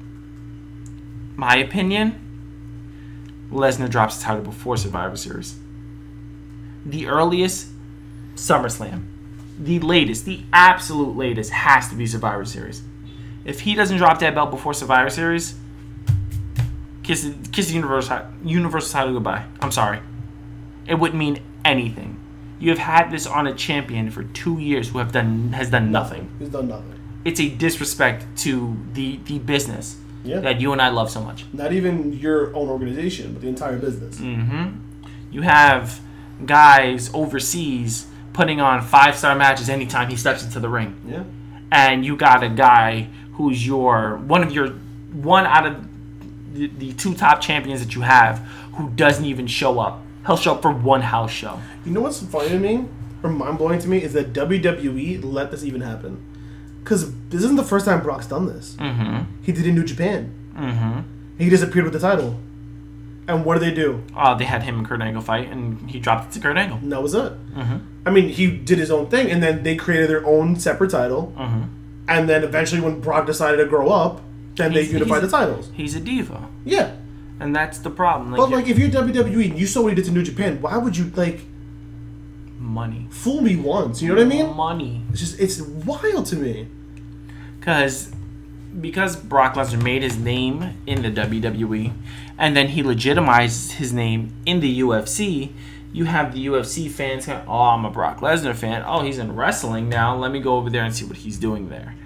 [1.37, 2.27] My opinion
[3.51, 5.59] Lesnar drops the title before Survivor Series.
[6.87, 7.69] The earliest,
[8.37, 9.07] SummerSlam.
[9.59, 12.83] The latest, the absolute latest, has to be Survivor Series.
[13.45, 15.55] If he doesn't drop that belt before Survivor Series,
[17.03, 19.45] kiss kiss the Universal, Universal title goodbye.
[19.61, 20.01] I'm sorry.
[20.87, 22.19] It wouldn't mean anything.
[22.59, 25.91] You have had this on a champion for two years who have done has done
[25.91, 26.31] nothing.
[26.39, 27.00] He's done nothing.
[27.25, 30.41] It's a disrespect to the the business Yeah.
[30.41, 31.45] that you and I love so much.
[31.53, 34.17] Not even your own organization, but the entire business.
[34.19, 34.81] Mm.
[35.31, 36.01] You have
[36.47, 41.25] guys overseas putting on five star matches anytime he steps into the ring, Yeah.
[41.71, 44.69] and you got a guy who's your one of your
[45.13, 45.77] one out of
[46.55, 48.39] the, the two top champions that you have
[48.75, 50.03] who doesn't even show up.
[50.27, 51.59] He'll show up for one house show.
[51.85, 52.85] You know what's funny to me,
[53.23, 56.23] or mind blowing to me, is that WWE let this even happen.
[56.83, 58.75] Because this isn't the first time Brock's done this.
[58.79, 59.43] Mm-hmm.
[59.43, 60.35] He did it in New Japan.
[60.55, 61.01] Mm-hmm.
[61.39, 62.39] He disappeared with the title.
[63.29, 64.03] And what did they do?
[64.17, 66.79] Uh, they had him and Kurt Angle fight, and he dropped it to Kurt Angle.
[66.79, 67.33] And that was it.
[67.55, 67.77] Mm-hmm.
[68.07, 71.33] I mean, he did his own thing, and then they created their own separate title.
[71.37, 71.63] Mm-hmm.
[72.09, 74.21] And then eventually, when Brock decided to grow up,
[74.57, 75.71] then they unified the titles.
[75.75, 76.97] He's a diva, Yeah.
[77.39, 78.33] and that's the problem.
[78.33, 80.77] But, like, if you're WWE and you saw what he did to New Japan, why
[80.77, 81.41] would you, like,
[82.61, 84.01] money, fool me once?
[84.03, 84.55] You know what I mean?
[84.55, 85.03] Money.
[85.11, 86.69] It's just, it's wild to me.
[87.59, 88.13] because
[88.81, 91.93] because Brock Lesnar made his name in the WWE,
[92.39, 95.51] and then he legitimized his name in the UFC.
[95.93, 98.85] You have the UFC fans going, "Oh, I'm a Brock Lesnar fan.
[98.87, 100.15] Oh, he's in wrestling now.
[100.17, 101.97] Let me go over there and see what he's doing there."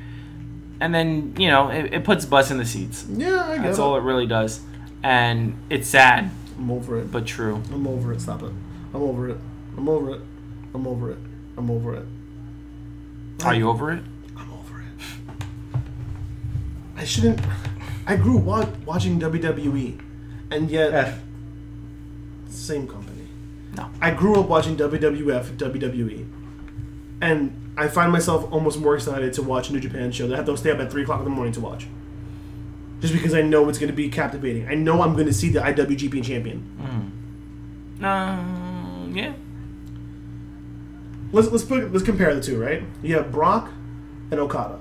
[0.80, 3.04] And then you know it, it puts butts in the seats.
[3.10, 3.82] Yeah, I get That's it.
[3.82, 4.60] all it really does,
[5.02, 7.12] and it's sad I'm over it.
[7.12, 7.60] but true.
[7.72, 8.20] I'm over it.
[8.22, 8.52] Stop it.
[8.94, 9.36] I'm over it.
[9.76, 10.20] I'm over it.
[10.74, 11.18] I'm over it.
[11.56, 12.06] I'm over it.
[13.44, 14.02] Are you over it?
[14.36, 15.80] I'm over it.
[16.96, 17.40] I shouldn't.
[18.06, 20.00] I grew wa- watching WWE,
[20.50, 21.14] and yet
[22.48, 23.28] same company.
[23.76, 23.88] No.
[24.00, 26.26] I grew up watching WWF, WWE,
[27.20, 30.36] and I find myself almost more excited to watch a New Japan show that I
[30.38, 31.86] have to stay up at three o'clock in the morning to watch.
[33.00, 34.66] Just because I know it's going to be captivating.
[34.68, 37.12] I know I'm going to see the IWGP champion.
[38.00, 39.08] No.
[39.12, 39.32] yeah.
[41.34, 42.84] Let's let's put let's compare the two, right?
[43.02, 43.72] You have Brock
[44.30, 44.78] and Okada.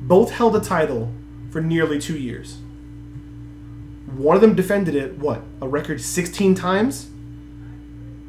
[0.00, 1.12] Both held the title
[1.50, 2.56] for nearly two years.
[4.06, 7.10] One of them defended it what a record sixteen times,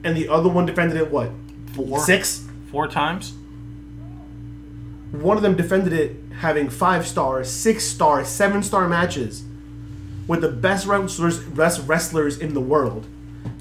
[0.04, 1.32] and the other one defended it what
[1.68, 2.00] Four.
[2.00, 2.46] six.
[2.70, 3.34] Four times.
[5.12, 9.46] One of them defended it having five star, six star, seven star matches
[10.28, 13.08] with the best wrestlers best wrestlers in the world,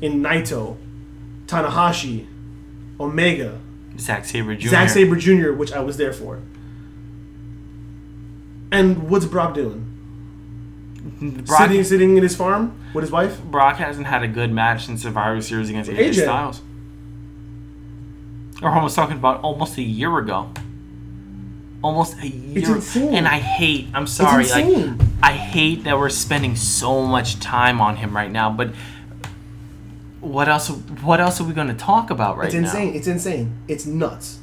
[0.00, 0.76] in Naito,
[1.46, 2.26] Tanahashi,
[2.98, 3.60] Omega,
[3.98, 4.68] Zack Sabre Jr.
[4.68, 6.40] Zack Sabre Jr., which I was there for.
[8.72, 9.90] And what's Brock doing?
[11.20, 13.42] Brock, Sitting, sitting in his farm with his wife.
[13.42, 16.22] Brock hasn't had a good match since Survivor Series against AJ, AJ.
[16.22, 16.62] Styles.
[18.62, 20.50] Or almost talking about almost a year ago.
[21.82, 22.76] Almost a year.
[22.76, 23.14] insane.
[23.14, 23.88] And I hate.
[23.92, 24.46] I'm sorry.
[24.46, 24.98] Like.
[25.22, 28.50] I hate that we're spending so much time on him right now.
[28.50, 28.70] But
[30.24, 30.68] what else?
[30.68, 32.58] What else are we going to talk about right now?
[32.58, 32.80] It's now?
[32.80, 32.94] insane.
[32.94, 33.58] It's insane.
[33.68, 34.38] It's nuts.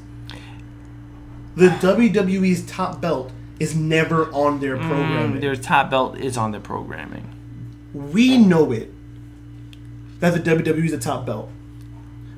[1.56, 5.38] The WWE's top belt is never on their programming.
[5.38, 7.28] Mm, their top belt is on their programming.
[7.94, 8.92] we know it.
[10.20, 11.50] That the WWE is the top belt.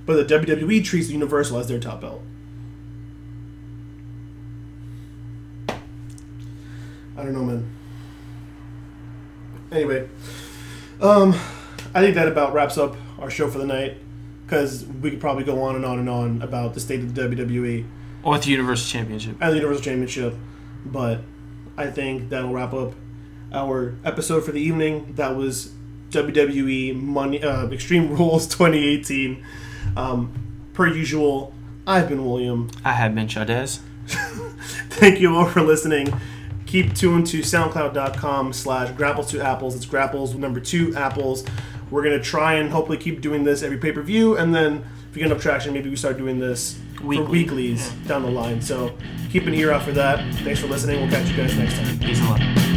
[0.05, 2.21] But the WWE treats the Universal as their top belt.
[7.15, 7.69] I don't know, man.
[9.71, 10.07] Anyway,
[11.01, 11.33] um,
[11.93, 13.97] I think that about wraps up our show for the night.
[14.45, 17.21] Because we could probably go on and on and on about the state of the
[17.21, 17.85] WWE
[18.23, 19.37] Or the Universal Championship.
[19.39, 20.35] and the Universal Championship.
[20.85, 21.21] But
[21.77, 22.93] I think that'll wrap up
[23.53, 25.13] our episode for the evening.
[25.15, 25.71] That was
[26.09, 29.43] WWE Money uh, Extreme Rules 2018.
[29.95, 30.33] Um,
[30.73, 31.53] per usual,
[31.87, 32.69] I've been William.
[32.83, 33.79] I have been Chavez.
[34.89, 36.13] Thank you all for listening.
[36.65, 39.75] Keep tuned to soundcloud.com slash grapples to apples.
[39.75, 41.45] It's grapples with number two apples.
[41.93, 44.35] We're going to try and hopefully keep doing this every pay-per-view.
[44.35, 47.27] And then if we get enough traction, maybe we start doing this for Weekly.
[47.27, 48.63] weeklies down the line.
[48.63, 48.97] So
[49.29, 50.33] keep an ear out for that.
[50.37, 51.01] Thanks for listening.
[51.01, 51.99] We'll catch you guys next time.
[51.99, 52.72] Peace and love.